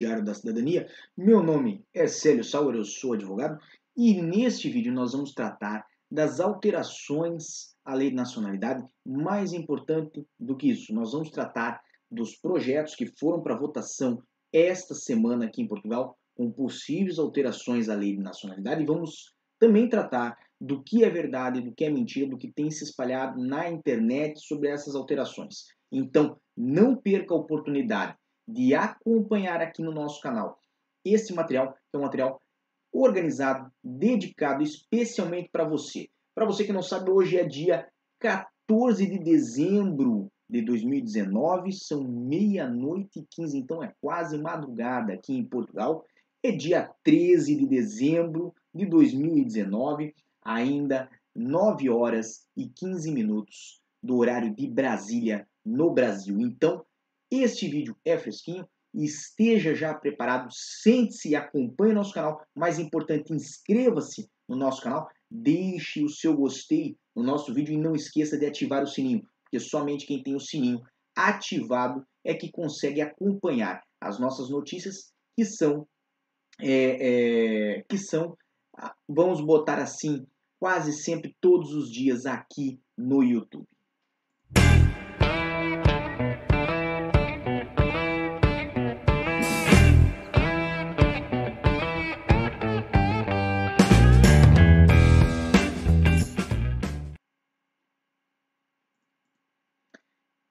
Diário 0.00 0.24
da 0.24 0.32
Cidadania. 0.32 0.88
Meu 1.16 1.42
nome 1.42 1.84
é 1.92 2.06
Célio 2.06 2.44
Sauer, 2.44 2.76
eu 2.76 2.84
sou 2.84 3.14
advogado 3.14 3.58
e 3.96 4.22
neste 4.22 4.70
vídeo 4.70 4.92
nós 4.92 5.10
vamos 5.10 5.32
tratar 5.32 5.84
das 6.08 6.38
alterações 6.38 7.74
à 7.84 7.94
lei 7.94 8.10
de 8.10 8.14
nacionalidade. 8.14 8.86
Mais 9.04 9.52
importante 9.52 10.24
do 10.38 10.56
que 10.56 10.70
isso, 10.70 10.94
nós 10.94 11.10
vamos 11.10 11.30
tratar 11.30 11.80
dos 12.08 12.36
projetos 12.36 12.94
que 12.94 13.06
foram 13.18 13.42
para 13.42 13.58
votação 13.58 14.22
esta 14.52 14.94
semana 14.94 15.46
aqui 15.46 15.62
em 15.62 15.68
Portugal, 15.68 16.16
com 16.36 16.50
possíveis 16.52 17.18
alterações 17.18 17.88
à 17.88 17.94
lei 17.96 18.14
de 18.14 18.22
nacionalidade, 18.22 18.82
e 18.82 18.86
vamos 18.86 19.34
também 19.58 19.88
tratar 19.88 20.38
do 20.60 20.80
que 20.82 21.02
é 21.02 21.10
verdade, 21.10 21.60
do 21.60 21.74
que 21.74 21.84
é 21.84 21.90
mentira, 21.90 22.30
do 22.30 22.38
que 22.38 22.52
tem 22.52 22.70
se 22.70 22.84
espalhado 22.84 23.44
na 23.44 23.68
internet 23.68 24.38
sobre 24.38 24.68
essas 24.68 24.94
alterações. 24.94 25.64
Então, 25.90 26.38
não 26.56 26.94
perca 26.94 27.34
a 27.34 27.36
oportunidade 27.36 28.16
de 28.48 28.74
acompanhar 28.74 29.60
aqui 29.60 29.82
no 29.82 29.92
nosso 29.92 30.22
canal 30.22 30.58
esse 31.04 31.34
material, 31.34 31.76
é 31.92 31.96
um 31.96 32.02
material 32.02 32.40
organizado, 32.92 33.70
dedicado 33.84 34.62
especialmente 34.62 35.50
para 35.50 35.68
você. 35.68 36.08
Para 36.34 36.46
você 36.46 36.64
que 36.64 36.72
não 36.72 36.82
sabe, 36.82 37.10
hoje 37.10 37.36
é 37.36 37.44
dia 37.44 37.86
14 38.18 39.06
de 39.06 39.18
dezembro 39.18 40.30
de 40.48 40.62
2019, 40.62 41.72
são 41.72 42.04
meia-noite 42.04 43.20
e 43.20 43.26
15, 43.30 43.58
então 43.58 43.82
é 43.82 43.92
quase 44.00 44.38
madrugada 44.38 45.12
aqui 45.12 45.34
em 45.34 45.44
Portugal. 45.44 46.04
É 46.42 46.50
dia 46.50 46.90
13 47.04 47.54
de 47.54 47.66
dezembro 47.66 48.54
de 48.74 48.86
2019, 48.86 50.14
ainda 50.42 51.10
9 51.34 51.90
horas 51.90 52.46
e 52.56 52.66
15 52.66 53.12
minutos 53.12 53.80
do 54.02 54.16
horário 54.16 54.54
de 54.54 54.66
Brasília, 54.66 55.46
no 55.64 55.90
Brasil. 55.90 56.40
Então, 56.40 56.84
este 57.30 57.68
vídeo 57.68 57.96
é 58.04 58.16
fresquinho, 58.18 58.66
esteja 58.94 59.74
já 59.74 59.94
preparado, 59.94 60.48
sente-se 60.50 61.30
e 61.30 61.36
acompanhe 61.36 61.92
o 61.92 61.96
nosso 61.96 62.14
canal. 62.14 62.40
Mais 62.54 62.78
importante, 62.78 63.32
inscreva-se 63.32 64.28
no 64.48 64.56
nosso 64.56 64.82
canal, 64.82 65.08
deixe 65.30 66.02
o 66.02 66.08
seu 66.08 66.34
gostei 66.34 66.96
no 67.14 67.22
nosso 67.22 67.52
vídeo 67.52 67.74
e 67.74 67.78
não 67.78 67.94
esqueça 67.94 68.38
de 68.38 68.46
ativar 68.46 68.82
o 68.82 68.86
sininho, 68.86 69.22
porque 69.44 69.60
somente 69.60 70.06
quem 70.06 70.22
tem 70.22 70.34
o 70.34 70.40
sininho 70.40 70.80
ativado 71.14 72.06
é 72.24 72.32
que 72.32 72.50
consegue 72.50 73.00
acompanhar 73.00 73.82
as 74.00 74.18
nossas 74.18 74.48
notícias 74.48 75.12
que 75.36 75.44
são, 75.44 75.86
é, 76.60 77.78
é, 77.78 77.82
que 77.88 77.98
são, 77.98 78.36
ah, 78.76 78.94
vamos 79.08 79.40
botar 79.40 79.78
assim, 79.78 80.26
quase 80.60 80.92
sempre 80.92 81.36
todos 81.40 81.72
os 81.74 81.90
dias 81.90 82.24
aqui 82.24 82.80
no 82.96 83.22
YouTube. 83.22 83.66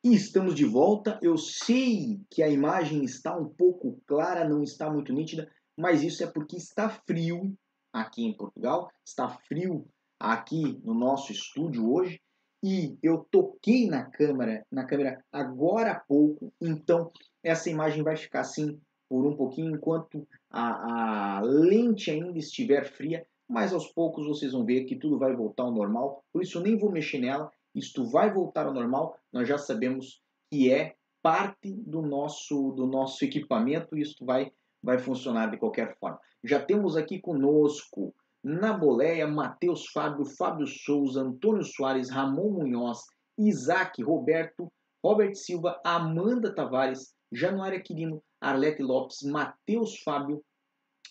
E 0.07 0.15
estamos 0.15 0.55
de 0.55 0.63
volta. 0.63 1.19
Eu 1.21 1.37
sei 1.37 2.21
que 2.31 2.41
a 2.41 2.47
imagem 2.47 3.03
está 3.03 3.37
um 3.37 3.49
pouco 3.49 4.01
clara, 4.07 4.47
não 4.47 4.63
está 4.63 4.89
muito 4.89 5.11
nítida, 5.11 5.51
mas 5.77 6.01
isso 6.01 6.23
é 6.23 6.27
porque 6.27 6.55
está 6.55 6.87
frio 6.87 7.53
aqui 7.91 8.23
em 8.23 8.33
Portugal, 8.33 8.89
está 9.05 9.27
frio 9.27 9.85
aqui 10.17 10.79
no 10.81 10.93
nosso 10.93 11.33
estúdio 11.33 11.91
hoje. 11.91 12.21
E 12.63 12.97
eu 13.03 13.27
toquei 13.29 13.85
na 13.89 14.09
câmera, 14.09 14.65
na 14.71 14.85
câmera 14.85 15.21
agora 15.29 15.91
há 15.91 15.99
pouco, 15.99 16.53
então 16.61 17.11
essa 17.43 17.69
imagem 17.69 18.01
vai 18.01 18.15
ficar 18.15 18.39
assim 18.39 18.79
por 19.09 19.25
um 19.25 19.35
pouquinho 19.35 19.75
enquanto 19.75 20.25
a, 20.49 21.39
a 21.39 21.41
lente 21.41 22.09
ainda 22.11 22.39
estiver 22.39 22.85
fria, 22.85 23.27
mas 23.45 23.73
aos 23.73 23.87
poucos 23.87 24.25
vocês 24.25 24.53
vão 24.53 24.63
ver 24.63 24.85
que 24.85 24.95
tudo 24.95 25.19
vai 25.19 25.35
voltar 25.35 25.63
ao 25.63 25.73
normal, 25.73 26.23
por 26.31 26.41
isso 26.41 26.59
eu 26.59 26.61
nem 26.61 26.77
vou 26.77 26.93
mexer 26.93 27.19
nela, 27.19 27.51
isto 27.77 28.05
vai 28.05 28.33
voltar 28.33 28.65
ao 28.65 28.73
normal, 28.73 29.17
nós 29.31 29.47
já 29.47 29.57
sabemos 29.57 30.21
que 30.49 30.71
é 30.71 30.95
parte 31.21 31.73
do 31.73 32.01
nosso, 32.01 32.71
do 32.71 32.87
nosso 32.87 33.23
equipamento 33.23 33.97
e 33.97 34.01
isto 34.01 34.25
vai, 34.25 34.51
vai 34.81 34.97
funcionar 34.97 35.51
de 35.51 35.57
qualquer 35.57 35.97
forma. 35.99 36.19
Já 36.43 36.59
temos 36.59 36.95
aqui 36.95 37.19
conosco 37.19 38.13
na 38.43 38.73
boleia 38.73 39.27
Matheus 39.27 39.87
Fábio, 39.87 40.25
Fábio 40.25 40.65
Souza, 40.65 41.21
Antônio 41.21 41.63
Soares, 41.63 42.09
Ramon 42.09 42.51
Munhoz, 42.51 42.99
Isaac, 43.37 44.01
Roberto, 44.01 44.71
Robert 45.03 45.35
Silva, 45.35 45.79
Amanda 45.83 46.53
Tavares, 46.53 47.13
Januária 47.31 47.81
Quirino, 47.81 48.23
Arlete 48.39 48.81
Lopes, 48.81 49.21
Matheus 49.23 49.99
Fábio, 50.01 50.41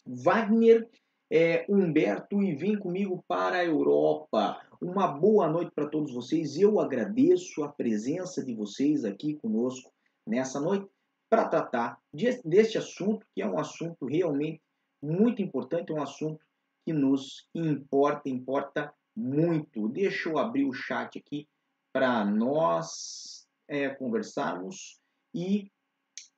Wagner 0.07 0.89
é, 1.31 1.67
Humberto 1.69 2.43
e 2.43 2.55
vem 2.55 2.79
comigo 2.79 3.25
para 3.27 3.59
a 3.59 3.65
Europa. 3.65 4.61
Uma 4.81 5.09
boa 5.09 5.49
noite 5.49 5.73
para 5.75 5.89
todos 5.89 6.13
vocês. 6.13 6.57
Eu 6.57 6.79
agradeço 6.81 7.65
a 7.65 7.69
presença 7.69 8.45
de 8.45 8.55
vocês 8.55 9.05
aqui 9.05 9.35
conosco 9.35 9.93
nessa 10.27 10.61
noite 10.61 10.89
para 11.29 11.49
tratar 11.49 11.99
de, 12.13 12.41
deste 12.45 12.79
assunto, 12.79 13.27
que 13.35 13.43
é 13.43 13.47
um 13.47 13.59
assunto 13.59 14.07
realmente 14.07 14.63
muito 15.03 15.43
importante, 15.43 15.93
é 15.93 15.95
um 15.95 16.03
assunto 16.03 16.45
que 16.85 16.93
nos 16.93 17.49
importa, 17.55 18.29
importa 18.29 18.95
muito. 19.15 19.89
Deixa 19.89 20.29
eu 20.29 20.39
abrir 20.39 20.65
o 20.65 20.73
chat 20.73 21.19
aqui 21.19 21.49
para 21.93 22.25
nós 22.25 23.47
é, 23.69 23.89
conversarmos 23.89 25.01
e 25.35 25.71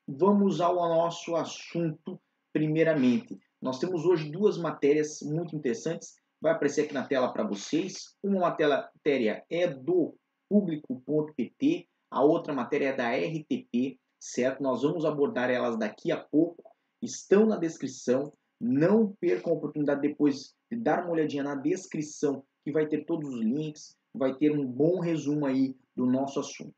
vamos 0.06 0.60
ao 0.60 0.76
nosso 0.76 1.36
assunto 1.36 2.18
primeiramente. 2.52 3.38
Nós 3.60 3.78
temos 3.78 4.04
hoje 4.04 4.30
duas 4.30 4.56
matérias 4.56 5.20
muito 5.22 5.56
interessantes, 5.56 6.14
vai 6.40 6.52
aparecer 6.52 6.84
aqui 6.84 6.94
na 6.94 7.06
tela 7.06 7.32
para 7.32 7.46
vocês. 7.46 8.14
Uma 8.22 8.40
matéria 8.40 9.44
é 9.50 9.66
do 9.66 10.14
público.pt, 10.48 11.88
a 12.10 12.22
outra 12.22 12.54
matéria 12.54 12.88
é 12.88 12.96
da 12.96 13.10
RTP, 13.10 13.98
certo? 14.18 14.62
Nós 14.62 14.82
vamos 14.82 15.04
abordar 15.04 15.50
elas 15.50 15.76
daqui 15.76 16.12
a 16.12 16.16
pouco, 16.18 16.62
estão 17.02 17.46
na 17.46 17.56
descrição. 17.56 18.32
Não 18.60 19.12
percam 19.20 19.52
a 19.52 19.56
oportunidade 19.56 20.00
depois 20.00 20.54
de 20.70 20.78
dar 20.78 21.04
uma 21.04 21.12
olhadinha 21.12 21.42
na 21.42 21.54
descrição, 21.54 22.44
que 22.64 22.72
vai 22.72 22.86
ter 22.86 23.04
todos 23.04 23.28
os 23.28 23.40
links, 23.40 23.96
vai 24.14 24.34
ter 24.36 24.50
um 24.52 24.66
bom 24.66 25.00
resumo 25.00 25.46
aí 25.46 25.76
do 25.94 26.06
nosso 26.06 26.40
assunto. 26.40 26.74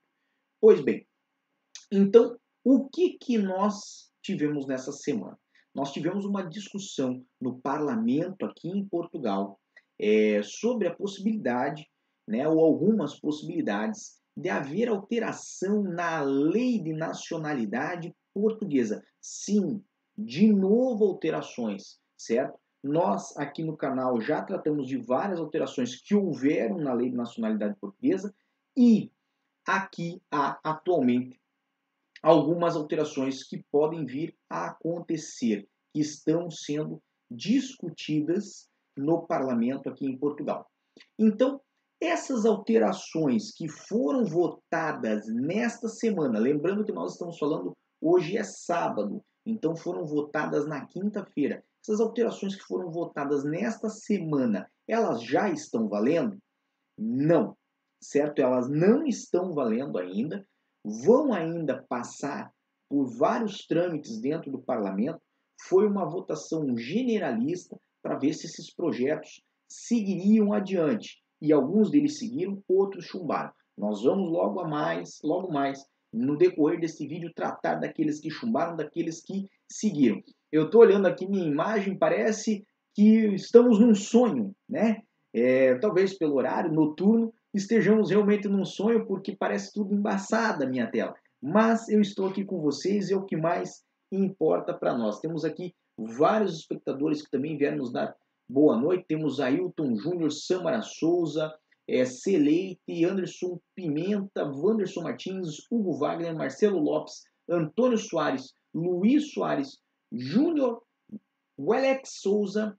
Pois 0.60 0.82
bem, 0.82 1.06
então, 1.90 2.38
o 2.64 2.88
que, 2.88 3.18
que 3.18 3.38
nós 3.38 4.12
tivemos 4.22 4.66
nessa 4.66 4.92
semana? 4.92 5.38
Nós 5.74 5.92
tivemos 5.92 6.24
uma 6.24 6.42
discussão 6.42 7.24
no 7.40 7.60
parlamento 7.60 8.44
aqui 8.44 8.68
em 8.68 8.84
Portugal 8.84 9.58
é, 9.98 10.42
sobre 10.42 10.88
a 10.88 10.94
possibilidade, 10.94 11.88
né, 12.26 12.48
ou 12.48 12.60
algumas 12.60 13.18
possibilidades, 13.18 14.18
de 14.36 14.48
haver 14.48 14.88
alteração 14.88 15.82
na 15.82 16.22
lei 16.22 16.80
de 16.80 16.92
nacionalidade 16.92 18.14
portuguesa. 18.32 19.04
Sim, 19.20 19.82
de 20.16 20.52
novo 20.52 21.04
alterações, 21.04 21.98
certo? 22.16 22.58
Nós 22.82 23.36
aqui 23.36 23.62
no 23.62 23.76
canal 23.76 24.20
já 24.20 24.42
tratamos 24.42 24.86
de 24.86 24.96
várias 24.96 25.38
alterações 25.38 26.00
que 26.00 26.14
houveram 26.14 26.78
na 26.78 26.94
lei 26.94 27.10
de 27.10 27.16
nacionalidade 27.16 27.76
portuguesa 27.78 28.34
e 28.76 29.12
aqui 29.66 30.22
há 30.30 30.58
atualmente 30.64 31.38
algumas 32.22 32.76
alterações 32.76 33.42
que 33.44 33.64
podem 33.70 34.04
vir 34.04 34.36
a 34.48 34.66
acontecer, 34.66 35.66
que 35.92 36.00
estão 36.00 36.50
sendo 36.50 37.00
discutidas 37.30 38.68
no 38.96 39.26
parlamento 39.26 39.88
aqui 39.88 40.06
em 40.06 40.18
Portugal. 40.18 40.66
Então, 41.18 41.60
essas 42.00 42.44
alterações 42.44 43.52
que 43.52 43.68
foram 43.68 44.24
votadas 44.24 45.26
nesta 45.28 45.88
semana, 45.88 46.38
lembrando 46.38 46.84
que 46.84 46.92
nós 46.92 47.12
estamos 47.12 47.38
falando 47.38 47.76
hoje 48.00 48.36
é 48.36 48.44
sábado, 48.44 49.22
então 49.44 49.76
foram 49.76 50.06
votadas 50.06 50.66
na 50.66 50.86
quinta-feira. 50.86 51.62
Essas 51.82 52.00
alterações 52.00 52.56
que 52.56 52.64
foram 52.64 52.90
votadas 52.90 53.44
nesta 53.44 53.88
semana, 53.88 54.70
elas 54.86 55.22
já 55.22 55.50
estão 55.50 55.88
valendo? 55.88 56.38
Não, 56.98 57.56
certo? 58.02 58.40
Elas 58.40 58.68
não 58.68 59.06
estão 59.06 59.54
valendo 59.54 59.98
ainda 59.98 60.46
vão 60.84 61.32
ainda 61.32 61.82
passar 61.88 62.50
por 62.88 63.06
vários 63.06 63.66
trâmites 63.66 64.20
dentro 64.20 64.50
do 64.50 64.60
parlamento. 64.60 65.20
Foi 65.68 65.86
uma 65.86 66.08
votação 66.08 66.76
generalista 66.76 67.78
para 68.02 68.18
ver 68.18 68.32
se 68.32 68.46
esses 68.46 68.74
projetos 68.74 69.42
seguiriam 69.68 70.52
adiante. 70.52 71.22
E 71.40 71.52
alguns 71.52 71.90
deles 71.90 72.18
seguiram, 72.18 72.62
outros 72.68 73.06
chumbaram. 73.06 73.52
Nós 73.76 74.02
vamos 74.02 74.30
logo 74.30 74.60
a 74.60 74.68
mais, 74.68 75.20
logo 75.22 75.52
mais, 75.52 75.84
no 76.12 76.36
decorrer 76.36 76.80
desse 76.80 77.06
vídeo, 77.06 77.32
tratar 77.34 77.76
daqueles 77.76 78.20
que 78.20 78.30
chumbaram, 78.30 78.76
daqueles 78.76 79.22
que 79.22 79.46
seguiram. 79.70 80.20
Eu 80.50 80.66
estou 80.66 80.80
olhando 80.80 81.06
aqui 81.06 81.26
minha 81.26 81.46
imagem, 81.46 81.96
parece 81.96 82.64
que 82.94 83.34
estamos 83.34 83.78
num 83.78 83.94
sonho, 83.94 84.54
né? 84.68 85.00
É, 85.32 85.78
talvez 85.78 86.18
pelo 86.18 86.34
horário 86.34 86.72
noturno, 86.72 87.32
estejamos 87.54 88.10
realmente 88.10 88.48
num 88.48 88.64
sonho, 88.64 89.06
porque 89.06 89.36
parece 89.36 89.72
tudo 89.72 89.94
embaçada 89.94 90.64
a 90.64 90.68
minha 90.68 90.90
tela. 90.90 91.14
Mas 91.42 91.88
eu 91.88 92.00
estou 92.00 92.28
aqui 92.28 92.44
com 92.44 92.60
vocês 92.60 93.08
e 93.08 93.14
é 93.14 93.16
o 93.16 93.24
que 93.24 93.36
mais 93.36 93.82
importa 94.12 94.74
para 94.74 94.96
nós. 94.96 95.20
Temos 95.20 95.44
aqui 95.44 95.74
vários 95.96 96.58
espectadores 96.58 97.22
que 97.22 97.30
também 97.30 97.56
vieram 97.56 97.78
nos 97.78 97.92
dar 97.92 98.14
boa 98.48 98.76
noite. 98.76 99.06
Temos 99.08 99.40
Ailton 99.40 99.96
Júnior, 99.96 100.30
Samara 100.30 100.82
Souza, 100.82 101.52
é, 101.88 102.04
Celeite, 102.04 103.04
Anderson 103.04 103.58
Pimenta, 103.74 104.44
Wanderson 104.44 105.02
Martins, 105.02 105.66
Hugo 105.70 105.98
Wagner, 105.98 106.34
Marcelo 106.34 106.78
Lopes, 106.78 107.22
Antônio 107.48 107.98
Soares, 107.98 108.54
Luiz 108.72 109.32
Soares, 109.32 109.78
Júnior, 110.12 110.82
Welex 111.58 112.20
Souza, 112.20 112.78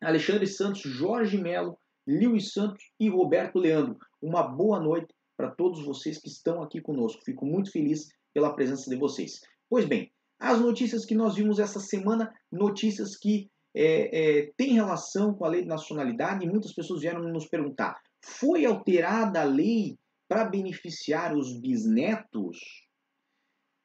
Alexandre 0.00 0.46
Santos, 0.46 0.82
Jorge 0.82 1.38
Melo, 1.38 1.78
Lewis 2.10 2.52
Santos 2.52 2.90
e 2.98 3.08
Roberto 3.08 3.56
Leandro. 3.56 3.96
Uma 4.20 4.42
boa 4.42 4.80
noite 4.80 5.14
para 5.36 5.50
todos 5.50 5.84
vocês 5.84 6.18
que 6.18 6.28
estão 6.28 6.60
aqui 6.60 6.80
conosco. 6.80 7.22
Fico 7.24 7.46
muito 7.46 7.70
feliz 7.70 8.08
pela 8.34 8.52
presença 8.52 8.90
de 8.90 8.96
vocês. 8.96 9.40
Pois 9.68 9.84
bem, 9.84 10.10
as 10.36 10.60
notícias 10.60 11.04
que 11.04 11.14
nós 11.14 11.36
vimos 11.36 11.60
essa 11.60 11.78
semana, 11.78 12.32
notícias 12.50 13.16
que 13.16 13.48
é, 13.72 14.40
é, 14.40 14.52
têm 14.56 14.74
relação 14.74 15.32
com 15.32 15.44
a 15.44 15.48
lei 15.48 15.62
de 15.62 15.68
nacionalidade, 15.68 16.44
e 16.44 16.48
muitas 16.48 16.74
pessoas 16.74 17.00
vieram 17.00 17.22
nos 17.22 17.46
perguntar: 17.46 17.96
foi 18.24 18.64
alterada 18.64 19.42
a 19.42 19.44
lei 19.44 19.96
para 20.28 20.44
beneficiar 20.44 21.36
os 21.36 21.60
bisnetos? 21.60 22.58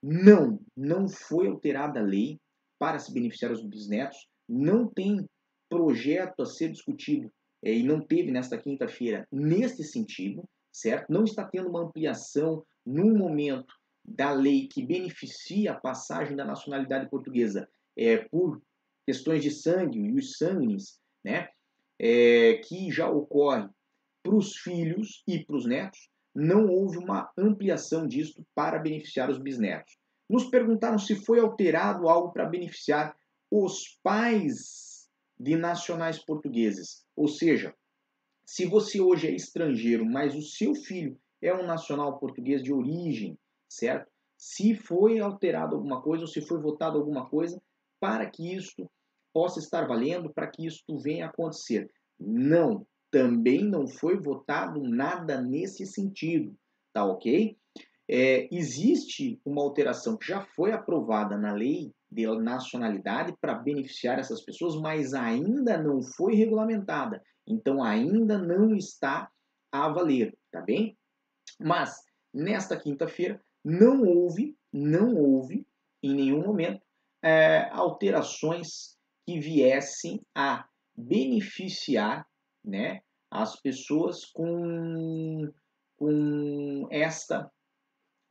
Não, 0.01 0.59
não 0.75 1.07
foi 1.07 1.47
alterada 1.47 1.99
a 1.99 2.03
lei 2.03 2.39
para 2.79 2.97
se 2.97 3.13
beneficiar 3.13 3.51
os 3.51 3.63
bisnetos. 3.63 4.27
Não 4.49 4.87
tem 4.87 5.27
projeto 5.69 6.41
a 6.41 6.45
ser 6.45 6.71
discutido 6.71 7.31
e 7.73 7.83
não 7.83 7.99
teve 7.99 8.31
nesta 8.31 8.57
quinta-feira 8.57 9.27
neste 9.31 9.83
sentido, 9.83 10.47
certo? 10.71 11.11
Não 11.11 11.23
está 11.23 11.43
tendo 11.45 11.69
uma 11.69 11.83
ampliação 11.83 12.63
no 12.85 13.17
momento 13.17 13.73
da 14.03 14.31
lei 14.31 14.67
que 14.67 14.85
beneficia 14.85 15.71
a 15.71 15.79
passagem 15.79 16.35
da 16.35 16.45
nacionalidade 16.45 17.09
portuguesa 17.09 17.67
é, 17.97 18.17
por 18.17 18.61
questões 19.05 19.41
de 19.41 19.51
sangue 19.51 19.99
e 19.99 20.13
os 20.13 20.37
sangues, 20.37 20.99
né? 21.23 21.49
É, 21.97 22.55
que 22.65 22.91
já 22.91 23.09
ocorre 23.09 23.69
para 24.21 24.35
os 24.35 24.57
filhos 24.57 25.23
e 25.27 25.43
para 25.45 25.55
os 25.55 25.65
netos, 25.65 26.09
não 26.35 26.67
houve 26.67 26.97
uma 26.97 27.31
ampliação 27.37 28.05
disto 28.05 28.45
para 28.53 28.79
beneficiar 28.79 29.29
os 29.29 29.37
bisnetos. 29.37 29.97
Nos 30.29 30.45
perguntaram 30.45 30.99
se 30.99 31.15
foi 31.15 31.39
alterado 31.39 32.09
algo 32.09 32.33
para 32.33 32.45
beneficiar 32.45 33.15
os 33.49 33.97
pais 34.03 34.84
de 35.39 35.55
nacionais 35.55 36.17
portugueses. 36.19 37.05
Ou 37.15 37.27
seja, 37.27 37.73
se 38.45 38.65
você 38.65 39.01
hoje 39.01 39.27
é 39.27 39.31
estrangeiro, 39.31 40.05
mas 40.05 40.35
o 40.35 40.41
seu 40.41 40.75
filho 40.75 41.17
é 41.41 41.53
um 41.53 41.65
nacional 41.65 42.17
português 42.19 42.63
de 42.63 42.71
origem, 42.71 43.37
certo? 43.67 44.11
Se 44.37 44.75
foi 44.75 45.19
alterado 45.19 45.75
alguma 45.75 46.01
coisa 46.01 46.23
ou 46.23 46.27
se 46.27 46.41
foi 46.41 46.59
votado 46.59 46.97
alguma 46.97 47.29
coisa 47.29 47.61
para 47.99 48.29
que 48.29 48.55
isto 48.55 48.89
possa 49.33 49.59
estar 49.59 49.87
valendo, 49.87 50.33
para 50.33 50.47
que 50.47 50.65
isto 50.65 50.97
venha 50.97 51.25
a 51.25 51.29
acontecer. 51.29 51.91
Não, 52.19 52.85
também 53.11 53.63
não 53.63 53.87
foi 53.87 54.17
votado 54.17 54.81
nada 54.81 55.41
nesse 55.41 55.85
sentido, 55.85 56.55
tá 56.93 57.05
ok? 57.05 57.57
É, 58.07 58.47
existe 58.55 59.39
uma 59.43 59.61
alteração 59.63 60.15
que 60.15 60.27
já 60.27 60.41
foi 60.41 60.71
aprovada 60.71 61.37
na 61.37 61.53
lei 61.53 61.91
de 62.15 62.25
nacionalidade 62.41 63.35
para 63.41 63.55
beneficiar 63.55 64.17
essas 64.17 64.41
pessoas, 64.41 64.79
mas 64.79 65.13
ainda 65.13 65.77
não 65.77 66.01
foi 66.01 66.33
regulamentada. 66.35 67.21
Então 67.45 67.83
ainda 67.83 68.37
não 68.37 68.73
está 68.73 69.29
a 69.71 69.89
valer, 69.89 70.35
tá 70.51 70.61
bem? 70.61 70.97
Mas 71.59 72.01
nesta 72.33 72.79
quinta-feira 72.79 73.41
não 73.63 74.03
houve, 74.03 74.57
não 74.71 75.15
houve 75.15 75.67
em 76.01 76.13
nenhum 76.13 76.41
momento 76.41 76.81
é, 77.23 77.69
alterações 77.71 78.95
que 79.25 79.39
viessem 79.39 80.21
a 80.35 80.67
beneficiar, 80.95 82.27
né, 82.63 83.01
as 83.31 83.59
pessoas 83.59 84.25
com, 84.25 85.51
com 85.97 86.87
esta. 86.91 87.51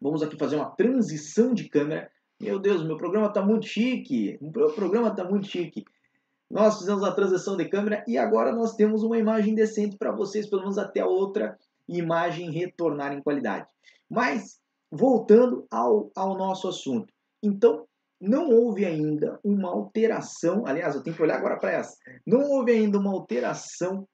Vamos 0.01 0.23
aqui 0.23 0.39
fazer 0.39 0.57
uma 0.57 0.71
transição 0.71 1.53
de 1.53 1.69
câmera. 1.69 2.11
Meu 2.41 2.59
Deus, 2.59 2.85
meu 2.85 2.97
programa 2.97 3.29
está 3.29 3.43
muito 3.43 3.67
chique. 3.67 4.39
Meu 4.41 4.73
programa 4.73 5.09
está 5.09 5.25
muito 5.25 5.47
chique. 5.47 5.85
Nós 6.51 6.79
fizemos 6.79 7.03
a 7.03 7.13
transição 7.13 7.57
de 7.57 7.69
câmera 7.69 8.05
e 8.07 8.19
agora 8.19 8.53
nós 8.53 8.75
temos 8.75 9.03
uma 9.03 9.19
imagem 9.19 9.55
decente 9.55 9.97
para 9.97 10.13
vocês, 10.13 10.49
pelo 10.49 10.63
menos 10.63 10.79
até 10.79 11.01
a 11.01 11.07
outra 11.07 11.59
imagem 11.89 12.51
retornar 12.51 13.13
em 13.13 13.23
qualidade. 13.23 13.67
Mas 14.09 14.61
voltando 14.91 15.67
ao, 15.71 16.11
ao 16.15 16.37
nosso 16.37 16.69
assunto. 16.69 17.13
Então, 17.43 17.87
não 18.21 18.49
houve 18.49 18.85
ainda 18.85 19.39
uma 19.43 19.71
alteração, 19.71 20.65
aliás, 20.67 20.95
eu 20.95 21.03
tenho 21.03 21.17
que 21.17 21.23
olhar 21.23 21.37
agora 21.37 21.59
para 21.59 21.73
essa, 21.73 21.97
não 22.27 22.41
houve 22.51 22.73
ainda 22.73 22.99
uma 22.99 23.11
alteração 23.11 24.07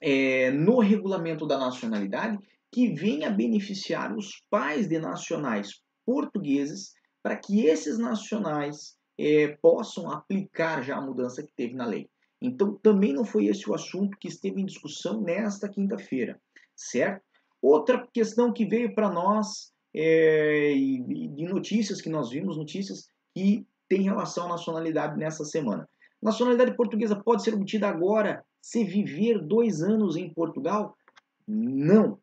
é, 0.00 0.50
no 0.50 0.78
regulamento 0.80 1.46
da 1.46 1.58
nacionalidade 1.58 2.38
que 2.70 2.94
venha 2.94 3.30
beneficiar 3.30 4.14
os 4.16 4.42
pais 4.50 4.88
de 4.88 4.98
nacionais 4.98 5.82
portugueses 6.04 6.92
para 7.22 7.36
que 7.36 7.66
esses 7.66 7.98
nacionais 7.98 8.96
é, 9.18 9.48
possam 9.60 10.10
aplicar 10.10 10.82
já 10.82 10.96
a 10.96 11.00
mudança 11.00 11.42
que 11.42 11.52
teve 11.54 11.74
na 11.74 11.86
lei. 11.86 12.10
Então, 12.40 12.74
também 12.82 13.12
não 13.12 13.24
foi 13.24 13.46
esse 13.46 13.70
o 13.70 13.74
assunto 13.74 14.18
que 14.18 14.26
esteve 14.26 14.60
em 14.60 14.66
discussão 14.66 15.20
nesta 15.20 15.68
quinta-feira, 15.68 16.40
certo? 16.74 17.22
Outra 17.60 18.04
questão 18.12 18.52
que 18.52 18.66
veio 18.66 18.92
para 18.94 19.08
nós 19.08 19.72
é, 19.94 20.72
e, 20.72 21.28
de 21.28 21.44
notícias 21.44 22.00
que 22.00 22.08
nós 22.08 22.30
vimos, 22.30 22.56
notícias 22.56 23.06
que 23.32 23.64
têm 23.88 24.02
relação 24.02 24.46
à 24.46 24.48
nacionalidade 24.48 25.16
nessa 25.16 25.44
semana. 25.44 25.88
Nacionalidade 26.20 26.76
portuguesa 26.76 27.14
pode 27.14 27.44
ser 27.44 27.54
obtida 27.54 27.88
agora 27.88 28.44
se 28.60 28.84
viver 28.84 29.40
dois 29.40 29.82
anos 29.82 30.16
em 30.16 30.32
Portugal? 30.32 30.96
Não. 31.46 32.18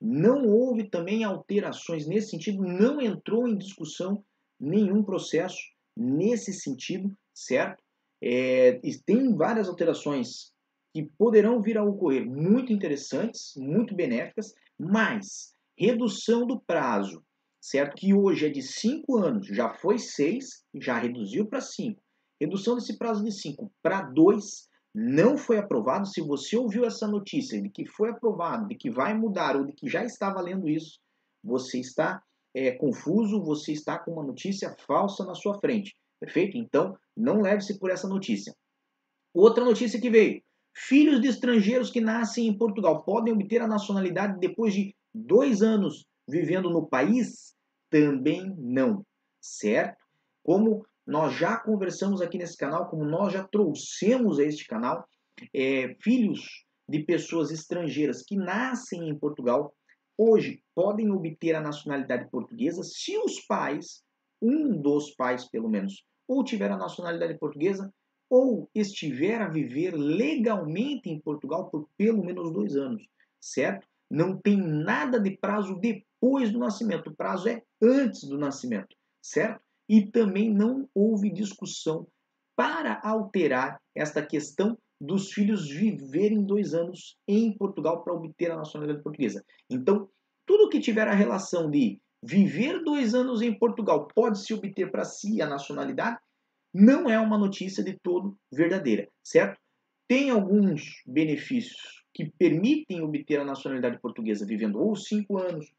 Não 0.00 0.48
houve 0.48 0.84
também 0.84 1.22
alterações 1.22 2.06
nesse 2.06 2.30
sentido, 2.30 2.62
não 2.62 3.00
entrou 3.00 3.46
em 3.46 3.56
discussão 3.56 4.24
nenhum 4.60 5.02
processo 5.02 5.58
nesse 5.96 6.52
sentido, 6.52 7.10
certo? 7.34 7.82
É, 8.22 8.78
tem 9.06 9.34
várias 9.34 9.68
alterações 9.68 10.52
que 10.92 11.08
poderão 11.16 11.62
vir 11.62 11.78
a 11.78 11.84
ocorrer, 11.84 12.26
muito 12.26 12.72
interessantes, 12.72 13.54
muito 13.56 13.94
benéficas, 13.94 14.52
mas 14.78 15.54
redução 15.78 16.46
do 16.46 16.60
prazo, 16.60 17.24
certo? 17.60 17.96
Que 17.96 18.12
hoje 18.12 18.46
é 18.46 18.50
de 18.50 18.62
5 18.62 19.16
anos, 19.16 19.46
já 19.46 19.70
foi 19.70 19.98
6, 19.98 20.64
já 20.74 20.98
reduziu 20.98 21.46
para 21.46 21.60
5. 21.60 22.02
Redução 22.40 22.74
desse 22.74 22.98
prazo 22.98 23.24
de 23.24 23.32
5 23.32 23.70
para 23.82 24.02
2 24.02 24.68
não 24.94 25.36
foi 25.36 25.58
aprovado. 25.58 26.06
Se 26.06 26.20
você 26.20 26.56
ouviu 26.56 26.84
essa 26.84 27.06
notícia 27.06 27.60
de 27.60 27.70
que 27.70 27.86
foi 27.86 28.10
aprovado, 28.10 28.66
de 28.66 28.74
que 28.74 28.90
vai 28.90 29.14
mudar 29.14 29.56
ou 29.56 29.64
de 29.64 29.72
que 29.72 29.88
já 29.88 30.04
está 30.04 30.32
valendo 30.32 30.68
isso, 30.68 30.98
você 31.42 31.78
está 31.78 32.22
é, 32.54 32.72
confuso, 32.72 33.42
você 33.42 33.72
está 33.72 33.98
com 33.98 34.12
uma 34.12 34.24
notícia 34.24 34.74
falsa 34.86 35.24
na 35.24 35.34
sua 35.34 35.58
frente. 35.58 35.96
Perfeito? 36.18 36.56
Então, 36.56 36.96
não 37.16 37.40
leve-se 37.40 37.78
por 37.78 37.90
essa 37.90 38.08
notícia. 38.08 38.54
Outra 39.32 39.64
notícia 39.64 40.00
que 40.00 40.10
veio: 40.10 40.42
filhos 40.74 41.20
de 41.20 41.28
estrangeiros 41.28 41.90
que 41.90 42.00
nascem 42.00 42.46
em 42.46 42.56
Portugal 42.56 43.02
podem 43.02 43.32
obter 43.32 43.62
a 43.62 43.68
nacionalidade 43.68 44.38
depois 44.38 44.74
de 44.74 44.94
dois 45.14 45.62
anos 45.62 46.04
vivendo 46.28 46.68
no 46.70 46.86
país? 46.86 47.54
Também 47.88 48.54
não, 48.58 49.04
certo? 49.40 50.04
Como 50.44 50.86
nós 51.06 51.34
já 51.34 51.56
conversamos 51.56 52.20
aqui 52.20 52.38
nesse 52.38 52.56
canal, 52.56 52.88
como 52.88 53.04
nós 53.04 53.32
já 53.32 53.42
trouxemos 53.44 54.38
a 54.38 54.44
este 54.44 54.66
canal, 54.66 55.04
é, 55.54 55.96
filhos 56.00 56.64
de 56.88 57.04
pessoas 57.04 57.50
estrangeiras 57.50 58.22
que 58.22 58.36
nascem 58.36 59.08
em 59.08 59.18
Portugal, 59.18 59.74
hoje 60.20 60.62
podem 60.74 61.10
obter 61.10 61.54
a 61.54 61.62
nacionalidade 61.62 62.28
portuguesa 62.30 62.82
se 62.82 63.16
os 63.16 63.40
pais, 63.40 64.02
um 64.40 64.78
dos 64.78 65.12
pais 65.12 65.48
pelo 65.48 65.68
menos, 65.68 66.04
ou 66.28 66.44
tiver 66.44 66.70
a 66.70 66.76
nacionalidade 66.76 67.38
portuguesa 67.38 67.90
ou 68.28 68.70
estiver 68.74 69.40
a 69.40 69.48
viver 69.48 69.92
legalmente 69.96 71.08
em 71.08 71.18
Portugal 71.18 71.70
por 71.70 71.88
pelo 71.96 72.22
menos 72.22 72.52
dois 72.52 72.76
anos, 72.76 73.02
certo? 73.40 73.88
Não 74.10 74.36
tem 74.36 74.58
nada 74.58 75.18
de 75.18 75.36
prazo 75.38 75.74
depois 75.76 76.52
do 76.52 76.58
nascimento, 76.58 77.08
o 77.08 77.16
prazo 77.16 77.48
é 77.48 77.62
antes 77.82 78.24
do 78.24 78.36
nascimento, 78.36 78.94
certo? 79.22 79.60
E 79.88 80.06
também 80.06 80.52
não 80.52 80.88
houve 80.94 81.30
discussão 81.30 82.06
para 82.54 83.00
alterar 83.02 83.80
esta 83.94 84.24
questão 84.24 84.76
dos 85.00 85.32
filhos 85.32 85.68
viverem 85.68 86.44
dois 86.44 86.74
anos 86.74 87.16
em 87.26 87.56
Portugal 87.56 88.02
para 88.04 88.14
obter 88.14 88.50
a 88.50 88.56
nacionalidade 88.56 89.02
portuguesa. 89.02 89.42
Então, 89.68 90.08
tudo 90.46 90.68
que 90.68 90.80
tiver 90.80 91.08
a 91.08 91.14
relação 91.14 91.70
de 91.70 91.98
viver 92.22 92.82
dois 92.84 93.14
anos 93.14 93.40
em 93.40 93.56
Portugal 93.56 94.06
pode 94.14 94.38
se 94.38 94.52
obter 94.52 94.90
para 94.90 95.04
si 95.04 95.40
a 95.40 95.46
nacionalidade, 95.46 96.18
não 96.72 97.08
é 97.08 97.18
uma 97.18 97.38
notícia 97.38 97.82
de 97.82 97.98
todo 98.02 98.36
verdadeira, 98.52 99.08
certo? 99.24 99.58
Tem 100.06 100.30
alguns 100.30 101.02
benefícios 101.06 102.04
que 102.12 102.30
permitem 102.38 103.02
obter 103.02 103.40
a 103.40 103.44
nacionalidade 103.44 103.98
portuguesa 104.00 104.44
vivendo 104.44 104.80
ou 104.80 104.94
cinco 104.94 105.38
anos 105.38 105.72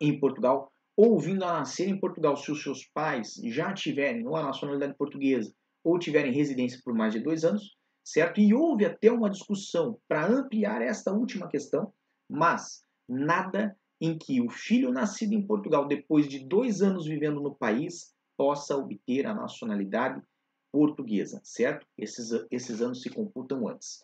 em 0.00 0.18
Portugal 0.18 0.70
ou 0.96 1.18
vindo 1.18 1.44
a 1.44 1.52
nascer 1.52 1.88
em 1.88 1.98
Portugal, 1.98 2.36
se 2.36 2.52
os 2.52 2.62
seus 2.62 2.84
pais 2.84 3.40
já 3.44 3.72
tiverem 3.72 4.26
ou 4.26 4.36
a 4.36 4.42
nacionalidade 4.42 4.94
portuguesa 4.94 5.52
ou 5.82 5.98
tiverem 5.98 6.32
residência 6.32 6.80
por 6.84 6.94
mais 6.94 7.12
de 7.12 7.20
dois 7.20 7.44
anos, 7.44 7.76
certo? 8.04 8.40
E 8.40 8.52
houve 8.52 8.84
até 8.84 9.10
uma 9.10 9.30
discussão 9.30 9.98
para 10.06 10.26
ampliar 10.26 10.82
esta 10.82 11.12
última 11.12 11.48
questão, 11.48 11.92
mas 12.28 12.82
nada 13.08 13.76
em 14.00 14.18
que 14.18 14.40
o 14.40 14.50
filho 14.50 14.92
nascido 14.92 15.32
em 15.32 15.46
Portugal, 15.46 15.88
depois 15.88 16.28
de 16.28 16.40
dois 16.40 16.82
anos 16.82 17.06
vivendo 17.06 17.40
no 17.40 17.54
país, 17.54 18.14
possa 18.36 18.76
obter 18.76 19.26
a 19.26 19.34
nacionalidade 19.34 20.20
portuguesa, 20.70 21.40
certo? 21.44 21.86
Esses, 21.96 22.30
esses 22.50 22.82
anos 22.82 23.00
se 23.00 23.08
computam 23.08 23.68
antes. 23.68 24.02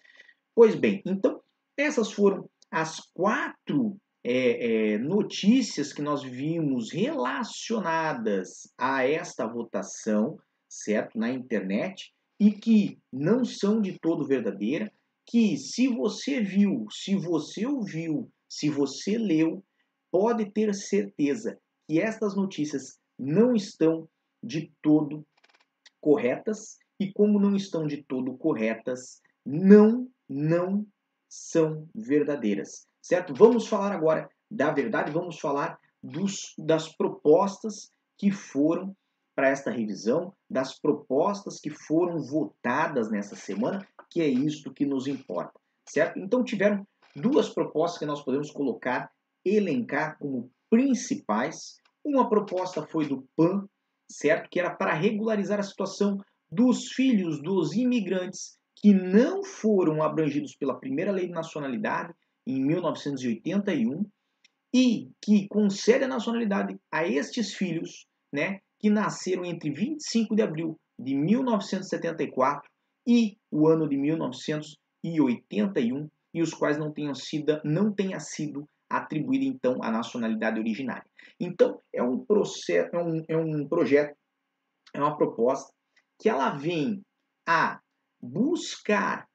Pois 0.54 0.74
bem, 0.74 1.02
então, 1.04 1.42
essas 1.76 2.12
foram 2.12 2.48
as 2.70 3.00
quatro 3.12 3.96
é, 4.22 4.92
é, 4.92 4.98
notícias 4.98 5.92
que 5.92 6.02
nós 6.02 6.22
vimos 6.22 6.92
relacionadas 6.92 8.72
a 8.78 9.04
esta 9.04 9.46
votação, 9.46 10.38
certo? 10.68 11.18
Na 11.18 11.30
internet, 11.30 12.12
e 12.40 12.50
que 12.50 12.98
não 13.12 13.44
são 13.44 13.82
de 13.82 13.98
todo 13.98 14.26
verdadeira, 14.26 14.90
que 15.26 15.58
se 15.58 15.86
você 15.86 16.40
viu, 16.40 16.86
se 16.90 17.14
você 17.14 17.66
ouviu, 17.66 18.32
se 18.48 18.70
você 18.70 19.18
leu, 19.18 19.62
pode 20.10 20.50
ter 20.50 20.74
certeza 20.74 21.60
que 21.86 22.00
estas 22.00 22.34
notícias 22.34 22.98
não 23.18 23.54
estão 23.54 24.08
de 24.42 24.72
todo 24.82 25.24
corretas 26.00 26.78
e 26.98 27.12
como 27.12 27.38
não 27.38 27.54
estão 27.54 27.86
de 27.86 28.02
todo 28.02 28.36
corretas, 28.38 29.20
não, 29.44 30.08
não 30.28 30.86
são 31.28 31.86
verdadeiras, 31.94 32.86
certo? 33.02 33.34
Vamos 33.34 33.68
falar 33.68 33.92
agora 33.92 34.28
da 34.50 34.72
verdade, 34.72 35.12
vamos 35.12 35.38
falar 35.38 35.78
dos, 36.02 36.54
das 36.58 36.88
propostas 36.96 37.92
que 38.18 38.30
foram 38.30 38.96
para 39.40 39.48
esta 39.48 39.70
revisão, 39.70 40.34
das 40.50 40.78
propostas 40.78 41.58
que 41.58 41.70
foram 41.70 42.20
votadas 42.20 43.10
nessa 43.10 43.34
semana, 43.34 43.88
que 44.10 44.20
é 44.20 44.28
isto 44.28 44.70
que 44.70 44.84
nos 44.84 45.06
importa, 45.06 45.58
certo? 45.88 46.18
Então 46.18 46.44
tiveram 46.44 46.86
duas 47.16 47.48
propostas 47.48 47.98
que 47.98 48.04
nós 48.04 48.22
podemos 48.22 48.50
colocar, 48.50 49.10
elencar 49.42 50.18
como 50.18 50.50
principais. 50.68 51.78
Uma 52.04 52.28
proposta 52.28 52.86
foi 52.86 53.08
do 53.08 53.26
PAN, 53.34 53.66
certo? 54.10 54.46
Que 54.50 54.60
era 54.60 54.74
para 54.74 54.92
regularizar 54.92 55.58
a 55.58 55.62
situação 55.62 56.18
dos 56.52 56.88
filhos 56.88 57.40
dos 57.40 57.72
imigrantes 57.72 58.58
que 58.76 58.92
não 58.92 59.42
foram 59.42 60.02
abrangidos 60.02 60.54
pela 60.54 60.78
primeira 60.78 61.12
lei 61.12 61.28
de 61.28 61.32
nacionalidade 61.32 62.12
em 62.46 62.62
1981 62.62 64.04
e 64.74 65.08
que 65.18 65.48
concede 65.48 66.04
a 66.04 66.08
nacionalidade 66.08 66.78
a 66.92 67.06
estes 67.06 67.54
filhos, 67.54 68.06
né, 68.30 68.60
que 68.80 68.90
nasceram 68.90 69.44
entre 69.44 69.70
25 69.70 70.34
de 70.34 70.42
abril 70.42 70.76
de 70.98 71.14
1974 71.14 72.68
e 73.06 73.36
o 73.50 73.68
ano 73.68 73.88
de 73.88 73.96
1981 73.96 76.08
e 76.32 76.42
os 76.42 76.54
quais 76.54 76.78
não 76.78 76.92
tenham 76.92 77.14
sido 77.14 77.60
não 77.64 77.92
tenha 77.92 78.18
sido 78.18 78.68
atribuída 78.88 79.44
então 79.44 79.82
a 79.82 79.90
nacionalidade 79.90 80.58
originária. 80.58 81.04
Então 81.38 81.80
é 81.94 82.02
um 82.02 82.24
processo, 82.24 82.88
é 82.94 82.98
um, 82.98 83.22
é 83.28 83.36
um 83.36 83.68
projeto, 83.68 84.16
é 84.92 84.98
uma 84.98 85.16
proposta 85.16 85.72
que 86.18 86.28
ela 86.28 86.50
vem 86.50 87.02
a 87.46 87.80
buscar 88.20 89.28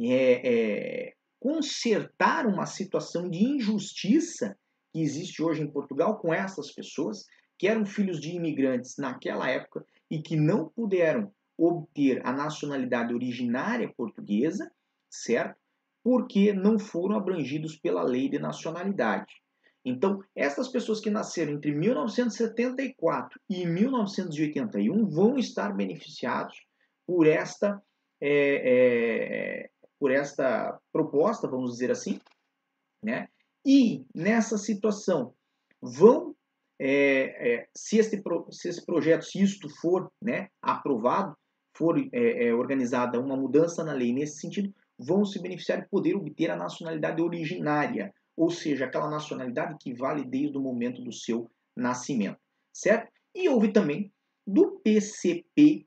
é, 0.00 1.08
é, 1.08 1.12
consertar 1.40 2.46
uma 2.46 2.66
situação 2.66 3.28
de 3.28 3.44
injustiça 3.44 4.56
que 4.92 5.00
existe 5.00 5.42
hoje 5.42 5.62
em 5.62 5.70
Portugal 5.70 6.18
com 6.18 6.32
essas 6.32 6.72
pessoas 6.72 7.24
que 7.58 7.68
eram 7.68 7.86
filhos 7.86 8.20
de 8.20 8.30
imigrantes 8.30 8.96
naquela 8.98 9.48
época 9.48 9.86
e 10.10 10.20
que 10.20 10.36
não 10.36 10.68
puderam 10.68 11.32
obter 11.56 12.20
a 12.26 12.32
nacionalidade 12.32 13.14
originária 13.14 13.92
portuguesa, 13.96 14.70
certo? 15.08 15.56
Porque 16.02 16.52
não 16.52 16.78
foram 16.78 17.16
abrangidos 17.16 17.76
pela 17.76 18.02
lei 18.02 18.28
de 18.28 18.38
nacionalidade. 18.38 19.32
Então, 19.84 20.22
essas 20.34 20.68
pessoas 20.68 21.00
que 21.00 21.10
nasceram 21.10 21.52
entre 21.52 21.72
1974 21.72 23.38
e 23.48 23.66
1981 23.66 25.06
vão 25.08 25.36
estar 25.36 25.74
beneficiados 25.74 26.56
por 27.06 27.26
esta, 27.26 27.82
é, 28.20 29.62
é, 29.62 29.70
por 29.98 30.10
esta 30.10 30.78
proposta, 30.90 31.46
vamos 31.46 31.72
dizer 31.72 31.90
assim, 31.90 32.18
né? 33.02 33.28
E 33.64 34.04
nessa 34.14 34.56
situação 34.56 35.34
vão, 35.80 36.33
é, 36.78 37.54
é 37.54 37.68
se, 37.74 37.98
este, 37.98 38.22
se 38.50 38.68
esse 38.68 38.84
projeto, 38.84 39.22
se 39.22 39.42
isto 39.42 39.68
for 39.80 40.10
né, 40.20 40.48
aprovado, 40.60 41.36
for 41.76 41.98
é, 41.98 42.46
é, 42.46 42.54
organizada 42.54 43.20
uma 43.20 43.36
mudança 43.36 43.84
na 43.84 43.92
lei 43.92 44.12
nesse 44.12 44.40
sentido, 44.40 44.72
vão 44.98 45.24
se 45.24 45.40
beneficiar 45.40 45.82
de 45.82 45.88
poder 45.88 46.14
obter 46.14 46.50
a 46.50 46.56
nacionalidade 46.56 47.20
originária, 47.20 48.14
ou 48.36 48.50
seja, 48.50 48.84
aquela 48.84 49.10
nacionalidade 49.10 49.76
que 49.80 49.92
vale 49.92 50.24
desde 50.24 50.56
o 50.56 50.60
momento 50.60 51.02
do 51.02 51.12
seu 51.12 51.50
nascimento, 51.76 52.38
certo? 52.72 53.10
E 53.34 53.48
houve 53.48 53.72
também 53.72 54.12
do 54.46 54.80
PCP 54.84 55.86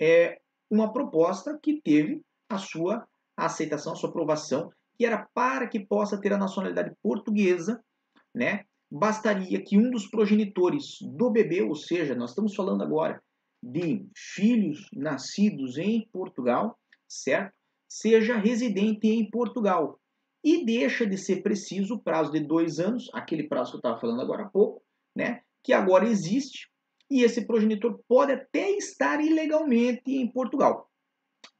é, 0.00 0.40
uma 0.70 0.92
proposta 0.92 1.58
que 1.62 1.80
teve 1.80 2.22
a 2.48 2.58
sua 2.58 3.06
aceitação, 3.36 3.92
a 3.92 3.96
sua 3.96 4.10
aprovação, 4.10 4.72
que 4.96 5.06
era 5.06 5.28
para 5.32 5.68
que 5.68 5.78
possa 5.78 6.20
ter 6.20 6.32
a 6.32 6.38
nacionalidade 6.38 6.92
portuguesa, 7.02 7.82
né? 8.34 8.64
Bastaria 8.90 9.62
que 9.62 9.78
um 9.78 9.90
dos 9.90 10.08
progenitores 10.08 10.98
do 11.02 11.30
bebê, 11.30 11.62
ou 11.62 11.74
seja, 11.74 12.14
nós 12.14 12.30
estamos 12.30 12.54
falando 12.54 12.82
agora 12.82 13.22
de 13.62 14.06
filhos 14.16 14.86
nascidos 14.92 15.76
em 15.76 16.08
Portugal, 16.12 16.78
certo? 17.08 17.52
Seja 17.90 18.36
residente 18.36 19.08
em 19.08 19.28
Portugal 19.28 19.98
e 20.44 20.64
deixa 20.64 21.06
de 21.06 21.18
ser 21.18 21.42
preciso 21.42 21.94
o 21.96 22.02
prazo 22.02 22.32
de 22.32 22.40
dois 22.40 22.78
anos, 22.78 23.10
aquele 23.12 23.48
prazo 23.48 23.72
que 23.72 23.76
eu 23.76 23.80
estava 23.80 24.00
falando 24.00 24.22
agora 24.22 24.44
há 24.44 24.48
pouco, 24.48 24.82
né? 25.16 25.42
Que 25.62 25.72
agora 25.72 26.08
existe 26.08 26.68
e 27.10 27.22
esse 27.22 27.46
progenitor 27.46 27.98
pode 28.06 28.32
até 28.32 28.70
estar 28.72 29.20
ilegalmente 29.20 30.12
em 30.12 30.30
Portugal, 30.30 30.88